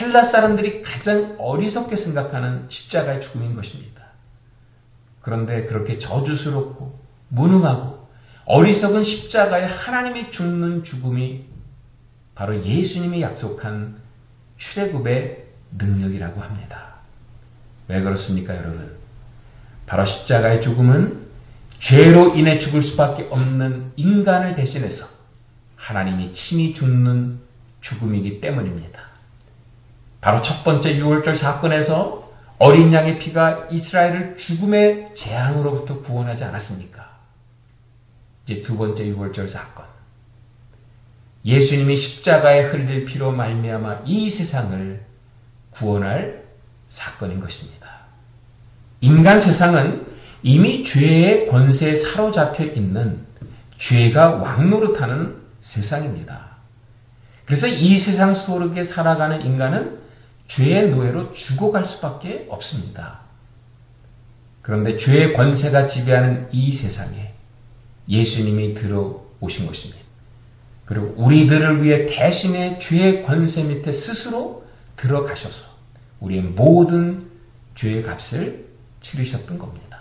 [0.00, 4.02] 헬라 사람들이 가장 어리석게 생각하는 십자가의 죽음인 것입니다.
[5.20, 6.98] 그런데 그렇게 저주스럽고
[7.28, 8.08] 무능하고
[8.46, 11.44] 어리석은 십자가에 하나님이 죽는 죽음이
[12.34, 14.00] 바로 예수님이 약속한
[14.58, 15.44] 출애굽의
[15.78, 16.94] 능력이라고 합니다.
[17.88, 18.96] 왜 그렇습니까, 여러분?
[19.86, 21.24] 바로 십자가의 죽음은
[21.78, 25.06] 죄로 인해 죽을 수밖에 없는 인간을 대신해서
[25.76, 27.40] 하나님이 친히 죽는
[27.80, 29.13] 죽음이기 때문입니다.
[30.24, 37.10] 바로 첫 번째 6월절 사건에서 어린 양의 피가 이스라엘을 죽음의 재앙으로부터 구원하지 않았습니까?
[38.46, 39.84] 이제 두 번째 6월절 사건.
[41.44, 45.04] 예수님이 십자가에 흘릴 피로 말미암아 이 세상을
[45.72, 46.44] 구원할
[46.88, 47.90] 사건인 것입니다.
[49.02, 50.06] 인간 세상은
[50.42, 53.26] 이미 죄의 권세에 사로잡혀 있는
[53.76, 56.56] 죄가 왕노릇하는 세상입니다.
[57.44, 60.03] 그래서 이 세상 속에 살아가는 인간은
[60.46, 63.20] 죄의 노예로 죽어갈 수밖에 없습니다.
[64.62, 67.34] 그런데 죄의 권세가 지배하는 이 세상에
[68.08, 70.02] 예수님이 들어오신 것입니다.
[70.84, 74.64] 그리고 우리들을 위해 대신에 죄의 권세 밑에 스스로
[74.96, 75.64] 들어가셔서
[76.20, 77.30] 우리의 모든
[77.74, 78.68] 죄의 값을
[79.00, 80.00] 치르셨던 겁니다.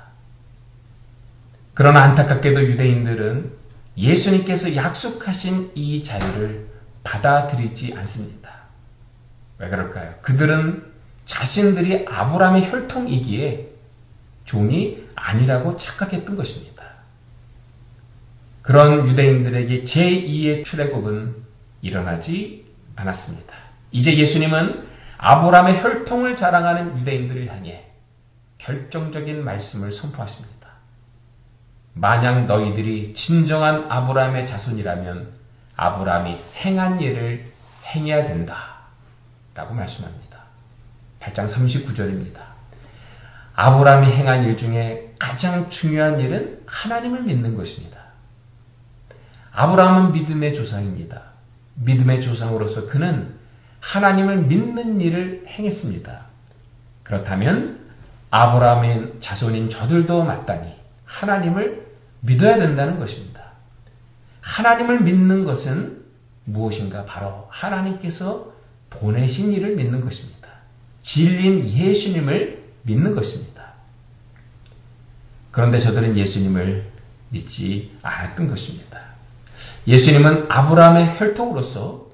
[1.73, 3.53] 그러나 안타깝게도 유대인들은
[3.97, 6.67] 예수님께서 약속하신 이 자유를
[7.03, 8.62] 받아들이지 않습니다.
[9.64, 10.15] 왜 그럴까요?
[10.22, 10.91] 그들은
[11.26, 13.69] 자신들이 아브라함의 혈통이기에
[14.44, 16.84] 종이 아니라고 착각했던 것입니다.
[18.61, 21.35] 그런 유대인들에게 제2의 출애굽은
[21.81, 22.65] 일어나지
[22.95, 23.53] 않았습니다.
[23.91, 24.88] 이제 예수님은
[25.18, 27.85] 아브라함의 혈통을 자랑하는 유대인들을 향해
[28.57, 30.53] 결정적인 말씀을 선포하십니다.
[31.94, 35.31] 만약 너희들이 진정한 아브라함의 자손이라면
[35.77, 37.52] 아브라함이 행한 일을
[37.85, 38.72] 행해야 된다.
[39.55, 40.39] 라고 말씀합니다.
[41.19, 42.39] 8장 39절입니다.
[43.55, 47.99] 아브라함이 행한 일 중에 가장 중요한 일은 하나님을 믿는 것입니다.
[49.51, 51.21] 아브라함은 믿음의 조상입니다.
[51.75, 53.35] 믿음의 조상으로서 그는
[53.80, 56.25] 하나님을 믿는 일을 행했습니다.
[57.03, 57.80] 그렇다면
[58.31, 60.73] 아브라함의 자손인 저들도 마땅히
[61.05, 61.85] 하나님을
[62.21, 63.43] 믿어야 된다는 것입니다.
[64.41, 66.03] 하나님을 믿는 것은
[66.45, 67.05] 무엇인가?
[67.05, 68.52] 바로 하나님께서
[68.99, 70.49] 보내신 일을 믿는 것입니다.
[71.03, 73.73] 진린 예수님을 믿는 것입니다.
[75.51, 76.85] 그런데 저들은 예수님을
[77.29, 79.01] 믿지 않았던 것입니다.
[79.87, 82.07] 예수님은 아브라함의 혈통으로서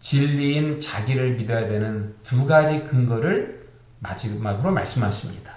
[0.00, 3.68] 진리인 자기를 믿어야 되는 두 가지 근거를
[4.00, 5.52] 마지막으로 말씀하십니다.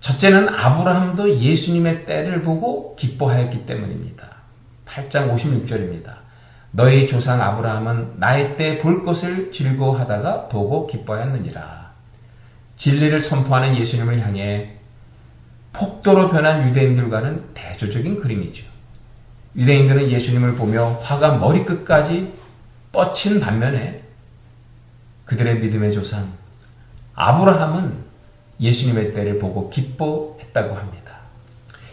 [0.00, 4.36] 첫째는 아브라함도 예수님의 때를 보고 기뻐하였기 때문입니다.
[4.86, 6.25] 8장 56절입니다.
[6.76, 11.92] 너희 조상 아브라함은 나의 때 볼 것을 즐거워하다가 보고 기뻐하였느니라.
[12.76, 14.74] 진리를 선포하는 예수님을 향해
[15.72, 18.66] 폭도로 변한 유대인들과는 대조적인 그림이죠.
[19.56, 22.34] 유대인들은 예수님을 보며 화가 머리끝까지
[22.92, 24.02] 뻗친 반면에
[25.24, 26.34] 그들의 믿음의 조상
[27.14, 28.04] 아브라함은
[28.60, 31.20] 예수님의 때를 보고 기뻐했다고 합니다.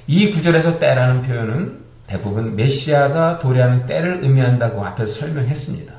[0.07, 1.82] 이 구절에서 때라는 표현은
[2.13, 5.93] 대부분 메시아가 도래하는 때를 의미한다고 앞에서 설명했습니다.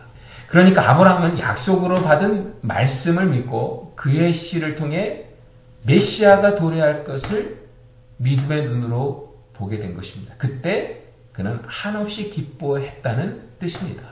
[0.47, 5.25] 그러니까 아브라함은 약속으로 받은 말씀을 믿고 그의 씨를 통해
[5.83, 7.65] 메시아가 도래할 것을
[8.19, 10.35] 믿음의 눈으로 보게 된 것입니다.
[10.39, 14.05] 그때 그는 한없이 기뻐했다는 뜻입니다.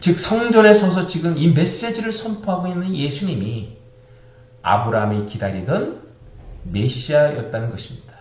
[0.00, 3.78] 즉 성전에 서서 지금 이 메시지를 선포하고 있는 예수님이
[4.60, 6.02] 아브라함이 기다리던
[6.64, 8.12] 메시아였다는 것입니다.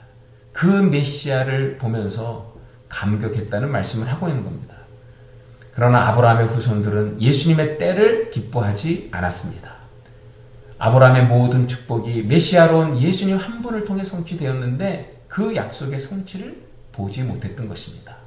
[0.53, 2.52] 그 메시아를 보면서
[2.93, 4.75] 감격했다는 말씀을 하고 있는 겁니다.
[5.73, 9.73] 그러나 아브라함의 후손들은 예수님의 때를 기뻐하지 않았습니다.
[10.77, 17.67] 아브라함의 모든 축복이 메시아로 온 예수님 한 분을 통해 성취되었는데 그 약속의 성취를 보지 못했던
[17.67, 18.17] 것입니다.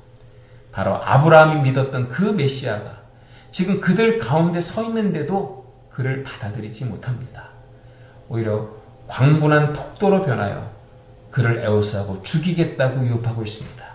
[0.73, 2.99] 바로 아브라함이 믿었던 그 메시아가
[3.53, 7.51] 지금 그들 가운데 서 있는데도 그를 받아들이지 못합니다.
[8.29, 8.69] 오히려
[9.07, 10.71] 광분한 폭도로 변하여
[11.31, 13.86] 그를 애워싸고 죽이겠다고 유혹하고 있습니다.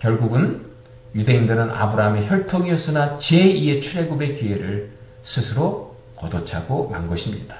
[0.00, 0.66] 결국은
[1.14, 7.56] 유대인들은 아브라함의 혈통이었으나 제2의 출애굽의 기회를 스스로 걷어차고 만 것입니다.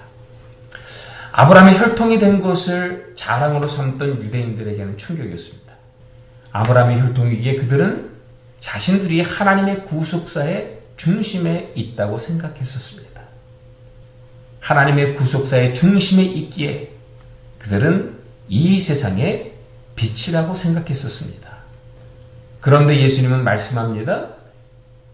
[1.33, 5.75] 아브라함의 혈통이 된 것을 자랑으로 삼던 유대인들에게는 충격이었습니다.
[6.53, 8.11] 아브라함의 혈통이기에 그들은
[8.61, 13.23] 자신들이 하나님의 구속사의 중심에 있다고 생각했었습니다.
[14.61, 16.93] 하나님의 구속사의 중심에 있기에
[17.59, 18.19] 그들은
[18.49, 19.55] 이 세상의
[19.95, 21.50] 빛이라고 생각했었습니다.
[22.61, 24.35] 그런데 예수님은 말씀합니다.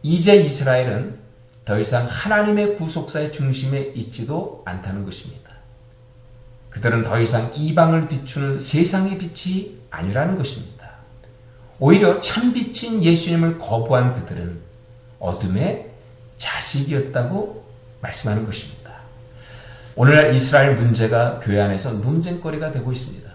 [0.02, 1.18] 이제 이스라엘은
[1.64, 5.50] 더 이상 하나님의 구속사의 중심에 있지도 않다는 것입니다.
[6.70, 10.76] 그들은 더 이상 이방을 비추는 세상의 빛이 아니라는 것입니다.
[11.78, 14.60] 오히려 참빛인 예수님을 거부한 그들은
[15.18, 15.90] 어둠의
[16.38, 17.64] 자식이었다고
[18.00, 18.76] 말씀하는 것입니다.
[19.94, 23.25] 오늘날 이스라엘 문제가 교회 안에서 논쟁거리가 되고 있습니다.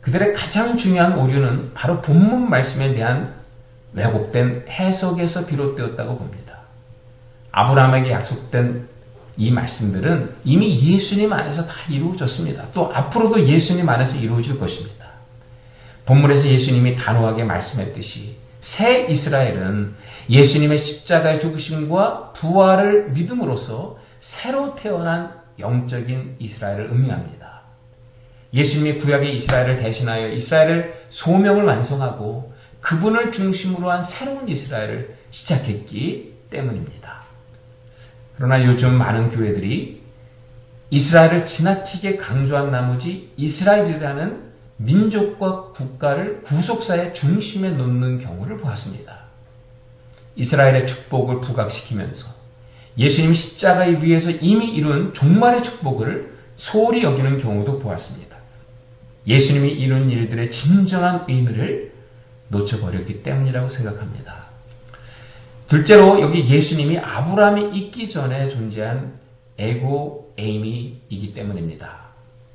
[0.00, 3.34] 그들의 가장 중요한 오류는 바로 본문 말씀에 대한
[3.92, 6.60] 왜곡된 해석에서 비롯되었다고 봅니다.
[7.52, 8.88] 아브라함에게 약속된
[9.36, 12.68] 이 말씀들은 이미 예수님 안에서 다 이루어졌습니다.
[12.72, 15.06] 또 앞으로도 예수님 안에서 이루어질 것입니다.
[16.06, 19.94] 본문에서 예수님이 단호하게 말씀했듯이 새 이스라엘은
[20.28, 27.37] 예수님의 십자가의 죽으심과 부활을 믿음으로써 새로 태어난 영적인 이스라엘을 의미합니다.
[28.52, 37.22] 예수님이 구약의 이스라엘을 대신하여 이스라엘을 소명을 완성하고 그분을 중심으로 한 새로운 이스라엘을 시작했기 때문입니다.
[38.36, 40.00] 그러나 요즘 많은 교회들이
[40.90, 44.48] 이스라엘을 지나치게 강조한 나머지 이스라엘이라는
[44.78, 49.24] 민족과 국가를 구속사의 중심에 놓는 경우를 보았습니다.
[50.36, 52.28] 이스라엘의 축복을 부각시키면서
[52.96, 58.37] 예수님 십자가에 위해서 이미 이룬 종말의 축복을 소홀히 여기는 경우도 보았습니다.
[59.26, 61.92] 예수님이 이룬 일들의 진정한 의미를
[62.48, 64.46] 놓쳐버렸기 때문이라고 생각합니다.
[65.68, 69.18] 둘째로 여기 예수님이 아브라함이 있기 전에 존재한
[69.58, 72.08] 에고 에이미이기 때문입니다.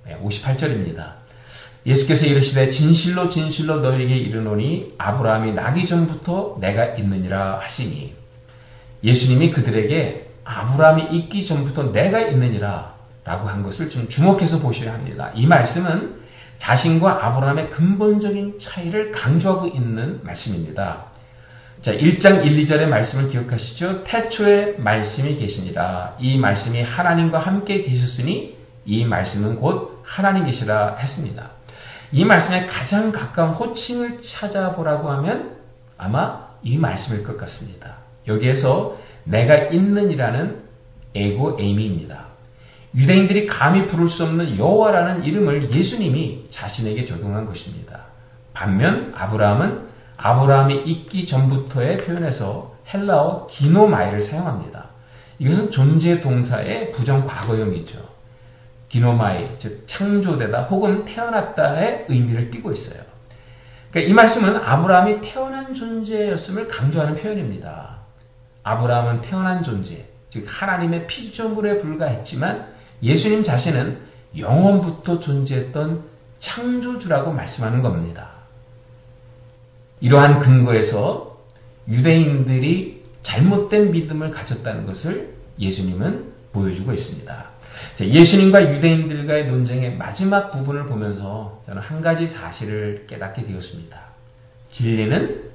[0.08, 1.24] 58절입니다.
[1.86, 8.16] 예수께서 이르시되 진실로 진실로 너에게 이르노니 아브라함이 나기 전부터 내가 있느니라 하시니
[9.04, 12.96] 예수님이 그들에게 아브라함이 있기 전부터 내가 있느니라
[13.26, 15.32] 라고 한 것을 좀 주목해서 보셔야 합니다.
[15.36, 16.23] 이 말씀은
[16.64, 21.08] 자신과 아브라함의 근본적인 차이를 강조하고 있는 말씀입니다.
[21.82, 24.04] 자, 1장 1, 2절의 말씀을 기억하시죠?
[24.04, 26.16] 태초에 말씀이 계시니라.
[26.20, 31.52] 이 말씀이 하나님과 함께 계셨으니 이 말씀은 곧 하나님이시라 했습니다.
[32.14, 35.58] 이 말씀에 가장 가까운 호칭을 찾아보라고 하면
[35.98, 37.98] 아마 이 말씀일 것 같습니다.
[38.26, 40.64] 여기에서 내가 있는이라는
[41.14, 42.33] ἐγώ εἰμι입니다.
[42.96, 48.06] 유대인들이 감히 부를 수 없는 여호와라는 이름을 예수님이 자신에게 적용한 것입니다.
[48.54, 49.88] 반면 아브라함은
[50.18, 54.90] 아브라함이 있기 전부터의 표현에서 헬라어 γίνομαι를 사용합니다.
[55.40, 58.14] 이것은 존재 동사의 부정 과거형이죠.
[58.90, 63.02] γίνομαι, 즉 창조되다 혹은 태어났다의 의미를 띠고 있어요.
[63.90, 67.98] 그러니까 이 말씀은 아브라함이 태어난 존재였음을 강조하는 표현입니다.
[68.62, 72.73] 아브라함은 태어난 존재, 즉 하나님의 피조물에 불과했지만
[73.04, 74.00] 예수님 자신은
[74.38, 76.04] 영원부터 존재했던
[76.40, 78.32] 창조주라고 말씀하는 겁니다.
[80.02, 81.40] 이러한 근거에서
[81.88, 87.54] 유대인들이 잘못된 믿음을 가졌다는 것을 예수님은 보여주고 있습니다.
[88.00, 94.00] 예수님과 유대인들과의 논쟁의 마지막 부분을 보면서 저는 한 가지 사실을 깨닫게 되었습니다.
[94.72, 95.52] 진리는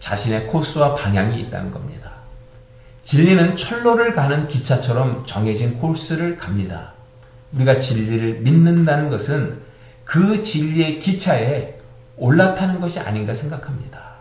[0.00, 2.13] 자신의 코스와 방향이 있다는 겁니다.
[3.04, 6.92] 진리는 철로를 가는 기차처럼 정해진 코스를 갑니다.
[7.52, 9.62] 우리가 진리를 믿는다는 것은
[10.04, 11.74] 그 진리의 기차에
[12.16, 14.14] 올라타는 것이 아닌가 생각합니다.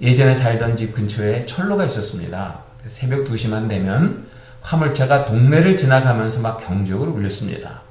[0.00, 2.60] 예전에 살던 집 근처에 철로가 있었습니다.
[2.88, 4.26] 새벽 2시만 되면
[4.60, 7.82] 화물차가 동네를 지나가면서 막 경적을 울렸습니다.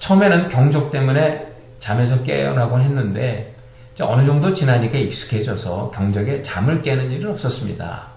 [0.00, 1.48] 처음에는 경적 때문에
[1.80, 3.54] 잠에서 깨어나곤 했는데
[4.00, 8.11] 어느 정도 지나니까 익숙해져서 경적에 잠을 깨는 일은 없었습니다.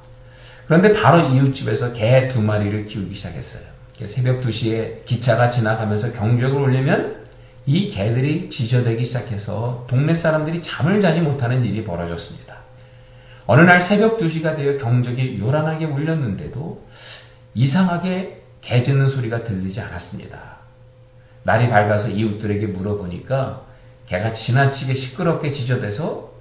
[0.67, 3.63] 그런데 바로 이웃집에서 개 두 마리를 키우기 시작했어요.
[4.05, 7.25] 새벽 2시에 기차가 지나가면서 경적을 울리면
[7.65, 12.55] 이 개들이 지저대기 시작해서 동네 사람들이 잠을 자지 못하는 일이 벌어졌습니다.
[13.47, 16.83] 어느 날 새벽 2시가 되어 경적이 요란하게 울렸는데도
[17.53, 20.57] 이상하게 개 짖는 소리가 들리지 않았습니다.
[21.43, 23.61] 날이 밝아서 이웃들에게 물어보니까
[24.07, 26.31] 개가 지나치게 시끄럽게 지저대서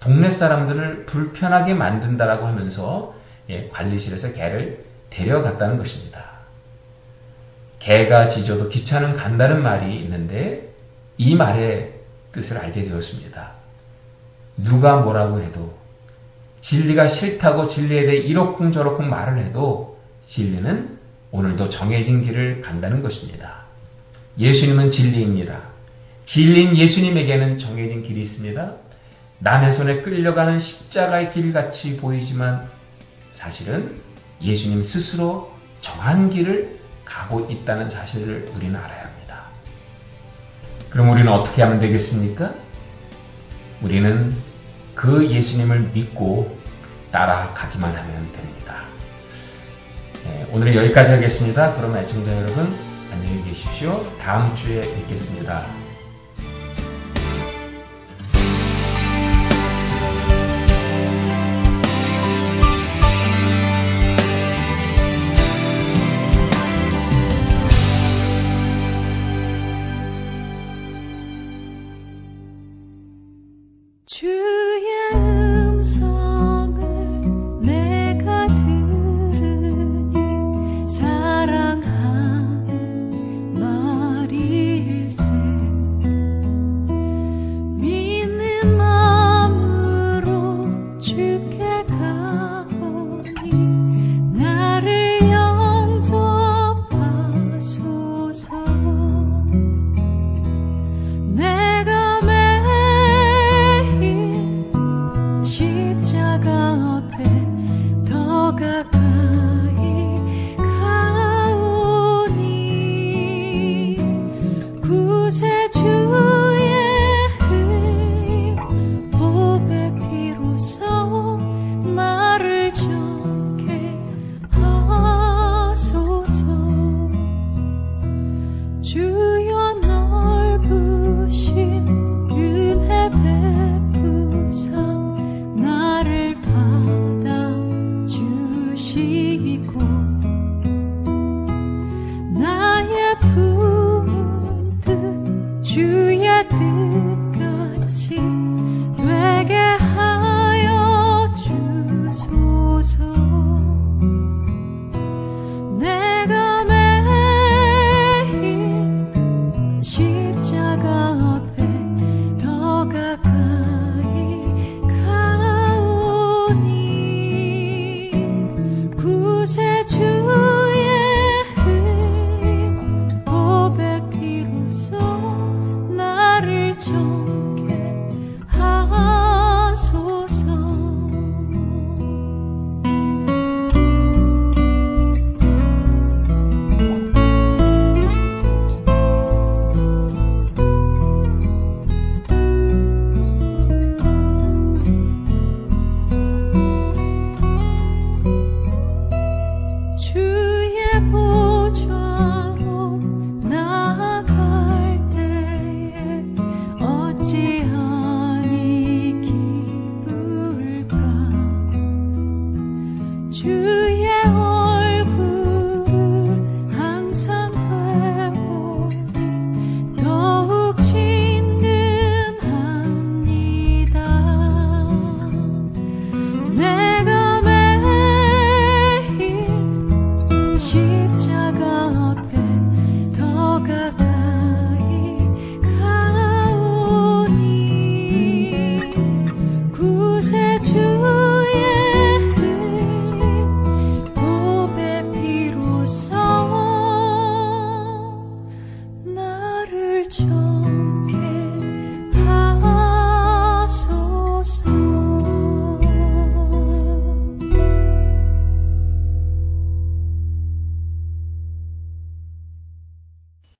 [0.00, 3.14] 동네 사람들을 불편하게 만든다라고 하면서
[3.52, 6.32] 예, 관리실에서 개를 데려갔다는 것입니다.
[7.78, 10.72] 개가 짖어도 기차는 간다는 말이 있는데
[11.18, 11.92] 이 말의
[12.32, 13.52] 뜻을 알게 되었습니다.
[14.56, 15.76] 누가 뭐라고 해도
[16.62, 20.98] 진리가 싫다고 진리에 대해 이렇쿵저렇쿵 말을 해도 진리는
[21.32, 23.64] 오늘도 정해진 길을 간다는 것입니다.
[24.38, 25.60] 예수님은 진리입니다.
[26.24, 28.76] 진리인 예수님에게는 정해진 길이 있습니다.
[29.40, 32.68] 남의 손에 끌려가는 십자가의 길같이 보이지만
[33.32, 34.00] 사실은
[34.40, 39.44] 예수님 스스로 정한 길을 가고 있다는 사실을 우리는 알아야 합니다.
[40.90, 42.54] 그럼 우리는 어떻게 하면 되겠습니까?
[43.80, 44.34] 우리는
[44.94, 46.58] 그 예수님을 믿고
[47.10, 48.84] 따라가기만 하면 됩니다.
[50.24, 51.74] 네, 오늘은 여기까지 하겠습니다.
[51.76, 52.74] 그럼 애청자 여러분
[53.10, 54.06] 안녕히 계십시오.
[54.18, 55.81] 다음 주에 뵙겠습니다.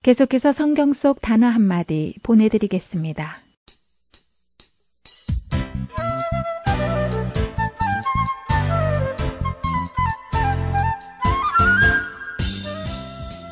[0.03, 3.37] 계속해서 성경 속 단어 한마디 보내드리겠습니다.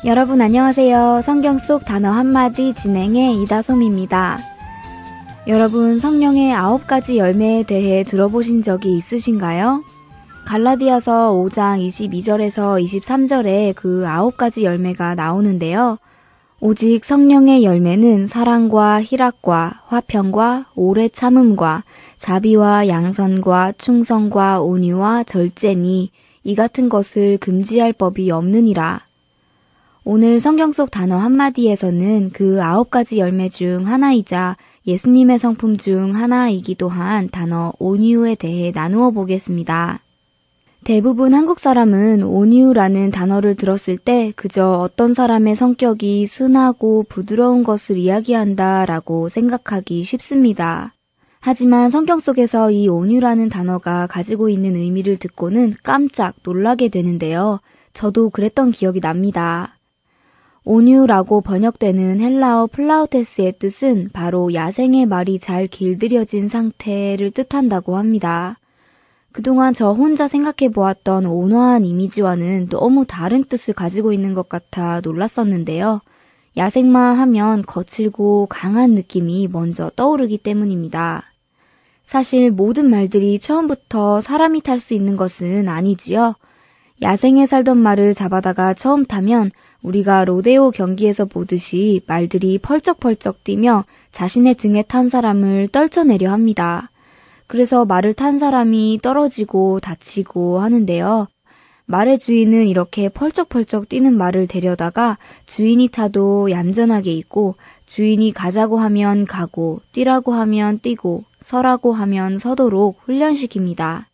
[0.04, 1.22] 여러분 안녕하세요.
[1.24, 4.38] 성경 속 단어 한마디 진행의 이다솜입니다.
[5.46, 9.82] 여러분 성령의 아홉 가지 열매에 대해 들어보신 적이 있으신가요?
[10.44, 15.96] 갈라디아서 5장 22절에서 23절에 그 아홉 가지 열매가 나오는데요.
[16.64, 21.82] 오직 성령의 열매는 사랑과 희락과 화평과 오래 참음과
[22.18, 26.12] 자비와 양선과 충성과 온유와 절제니
[26.44, 29.00] 이 같은 것을 금지할 법이 없느니라.
[30.04, 34.56] 오늘 성경 속 단어 한마디에서는 그 아홉 가지 열매 중 하나이자
[34.86, 40.01] 예수님의 성품 중 하나이기도 한 단어 온유에 대해 나누어 보겠습니다.
[40.84, 48.84] 대부분 한국 사람은 온유라는 단어를 들었을 때 그저 어떤 사람의 성격이 순하고 부드러운 것을 이야기한다
[48.86, 50.92] 라고 생각하기 쉽습니다.
[51.38, 57.60] 하지만 성경 속에서 이 온유라는 단어가 가지고 있는 의미를 듣고는 깜짝 놀라게 되는데요.
[57.92, 59.76] 저도 그랬던 기억이 납니다.
[60.64, 68.58] 온유라고 번역되는 헬라어 플라우테스의 뜻은 바로 야생의 말이 잘 길들여진 상태를 뜻한다고 합니다.
[69.32, 76.00] 그동안 저 혼자 생각해 보았던 온화한 이미지와는 너무 다른 뜻을 가지고 있는 것 같아 놀랐었는데요.
[76.56, 81.24] 야생마 하면 거칠고 강한 느낌이 먼저 떠오르기 때문입니다.
[82.04, 86.34] 사실 모든 말들이 처음부터 사람이 탈 수 있는 것은 아니지요.
[87.00, 89.50] 야생에 살던 말을 잡아다가 처음 타면
[89.82, 96.91] 우리가 로데오 경기에서 보듯이 말들이 펄쩍펄쩍 뛰며 자신의 등에 탄 사람을 떨쳐내려 합니다.
[97.52, 101.26] 그래서 말을 탄 사람이 떨어지고 다치고 하는데요.
[101.84, 109.82] 말의 주인은 이렇게 펄쩍펄쩍 뛰는 말을 데려다가 주인이 타도 얌전하게 있고 주인이 가자고 하면 가고
[109.92, 114.06] 뛰라고 하면 뛰고 서라고 하면 서도록 훈련시킵니다.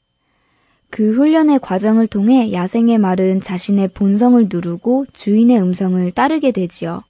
[0.90, 7.05] 그 훈련의 과정을 통해 야생의 말은 자신의 본성을 누르고 주인의 음성을 따르게 되지요.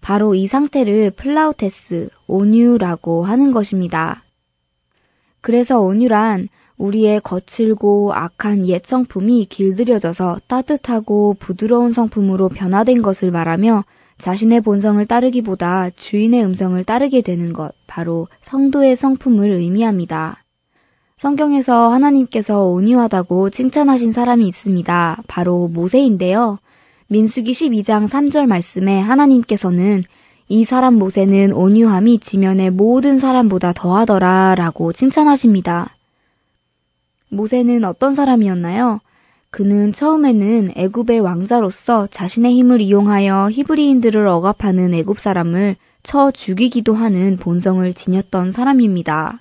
[0.00, 4.24] 바로 이 상태를 πραΰτης, 온유라고 하는 것입니다.
[5.40, 13.84] 그래서 온유란 우리의 거칠고 악한 옛 성품이 길들여져서 따뜻하고 부드러운 성품으로 변화된 것을 말하며
[14.18, 20.44] 자신의 본성을 따르기보다 주인의 음성을 따르게 되는 것, 바로 성도의 성품을 의미합니다.
[21.16, 25.22] 성경에서 하나님께서 온유하다고 칭찬하신 사람이 있습니다.
[25.26, 26.58] 바로 모세인데요.
[27.08, 30.04] 민수기 12장 3절 말씀에 하나님께서는
[30.52, 35.94] 이 사람 모세는 온유함이 지면의 모든 사람보다 더하더라 라고 칭찬하십니다.
[37.28, 38.98] 모세는 어떤 사람이었나요?
[39.50, 47.94] 그는 처음에는 애굽의 왕자로서 자신의 힘을 이용하여 히브리인들을 억압하는 애굽 사람을 쳐 죽이기도 하는 본성을
[47.94, 49.40] 지녔던 사람입니다.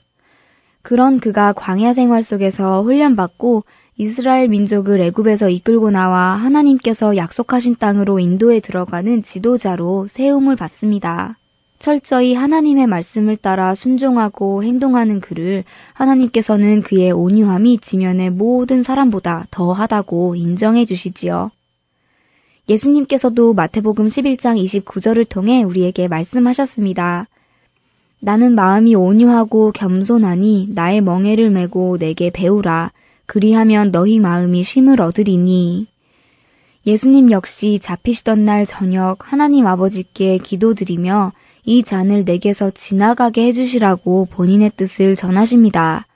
[0.83, 3.63] 그런 그가 광야 생활 속에서 훈련받고
[4.01, 11.37] 이스라엘 민족을 애굽에서 이끌고 나와 하나님께서 약속하신 땅으로 인도에 들어가는 지도자로 세움을 받습니다.
[11.79, 20.85] 철저히 하나님의 말씀을 따라 순종하고 행동하는 그를 하나님께서는 그의 온유함이 지면의 모든 사람보다 더하다고 인정해
[20.85, 21.51] 주시지요.
[22.69, 27.27] 예수님께서도 마태복음 11장 29절을 통해 우리에게 말씀하셨습니다.
[28.21, 32.93] 나는 마음이 온유하고 겸손하니 나의 멍에를 메고 내게 배우라.
[33.29, 35.85] 그리하면 너희 마음이 쉼을 얻으리니.
[36.87, 41.33] 예수님 역시 잡히시던 날 저녁 하나님 아버지께 기도드리며
[41.63, 46.07] 이 잔을 내게서 지나가게 해주시라고 본인의 뜻을 전하십니다.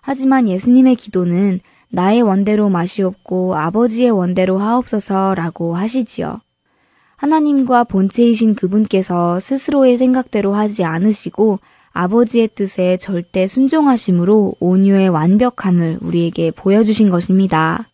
[0.00, 6.40] 하지만 예수님의 기도는 나의 원대로 마시옵고 아버지의 원대로 하옵소서라고 하시지요.
[7.16, 11.58] 하나님과 본체이신 그분께서 스스로의 생각대로 하지 않으시고
[11.92, 17.88] 아버지의 뜻에 절대 순종하심으로 온유의 완벽함을 우리에게 보여주신 것입니다.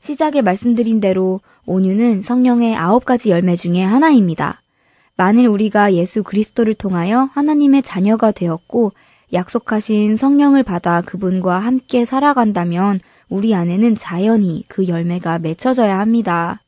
[0.00, 4.62] 시작에 말씀드린 대로 온유는 성령의 아홉 가지 열매 중의 하나입니다.
[5.16, 8.92] 만일 우리가 예수 그리스도를 통하여 하나님의 자녀가 되었고
[9.32, 16.60] 약속하신 성령을 받아 그분과 함께 살아간다면 우리 안에는 자연히 그 열매가 맺혀져야 합니다.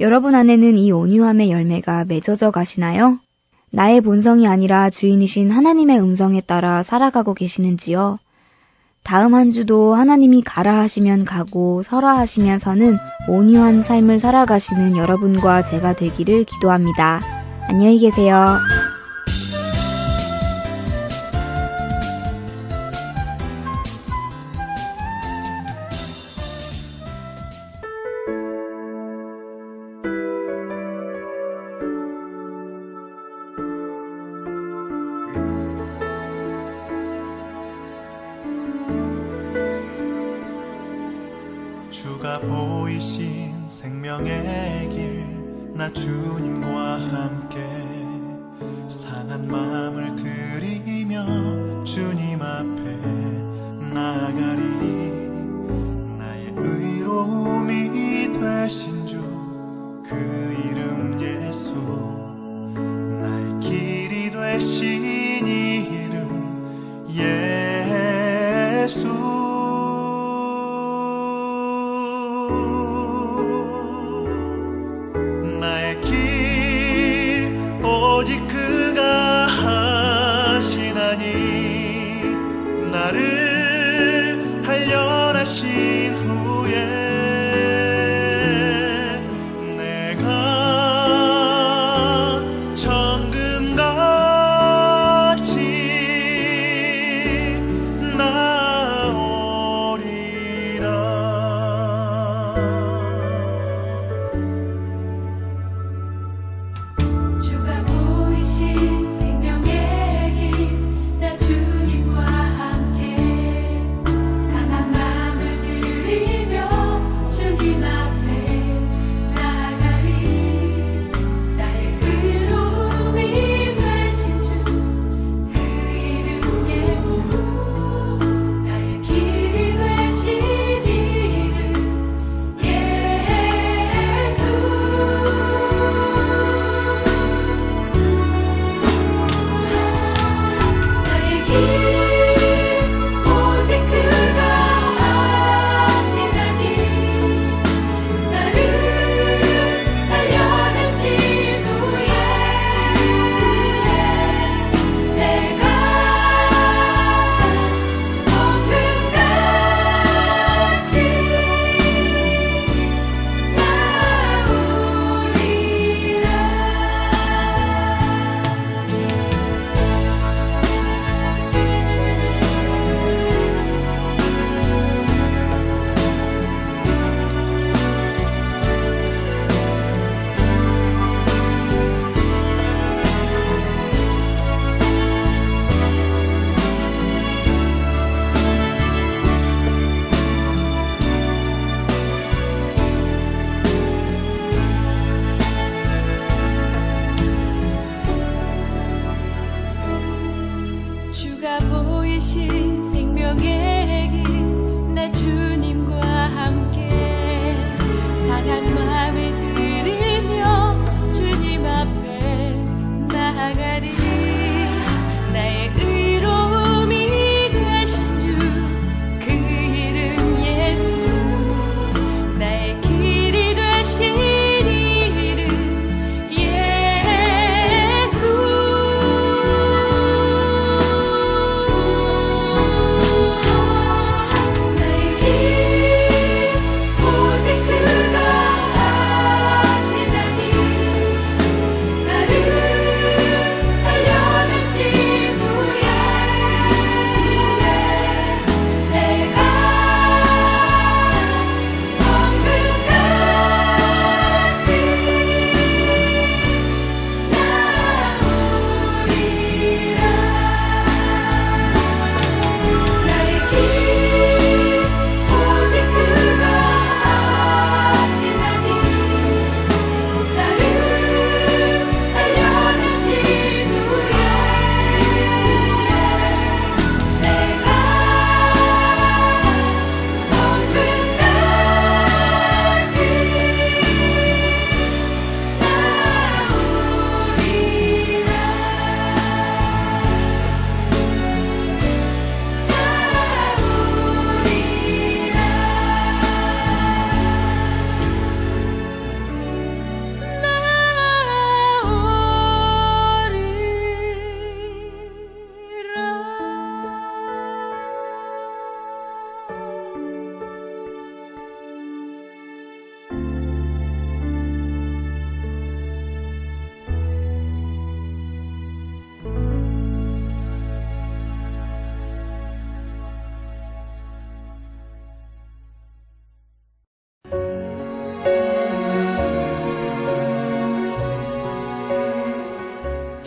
[0.00, 3.18] 여러분 안에는 이 온유함의 열매가 맺어져 가시나요?
[3.72, 8.18] 나의 본성이 아니라 주인이신 하나님의 음성에 따라 살아가고 계시는지요?
[9.02, 12.96] 다음 한 주도 하나님이 가라 하시면 가고 서라 하시면 서는
[13.28, 17.20] 온유한 삶을 살아가시는 여러분과 제가 되기를 기도합니다.
[17.66, 18.58] 안녕히 계세요.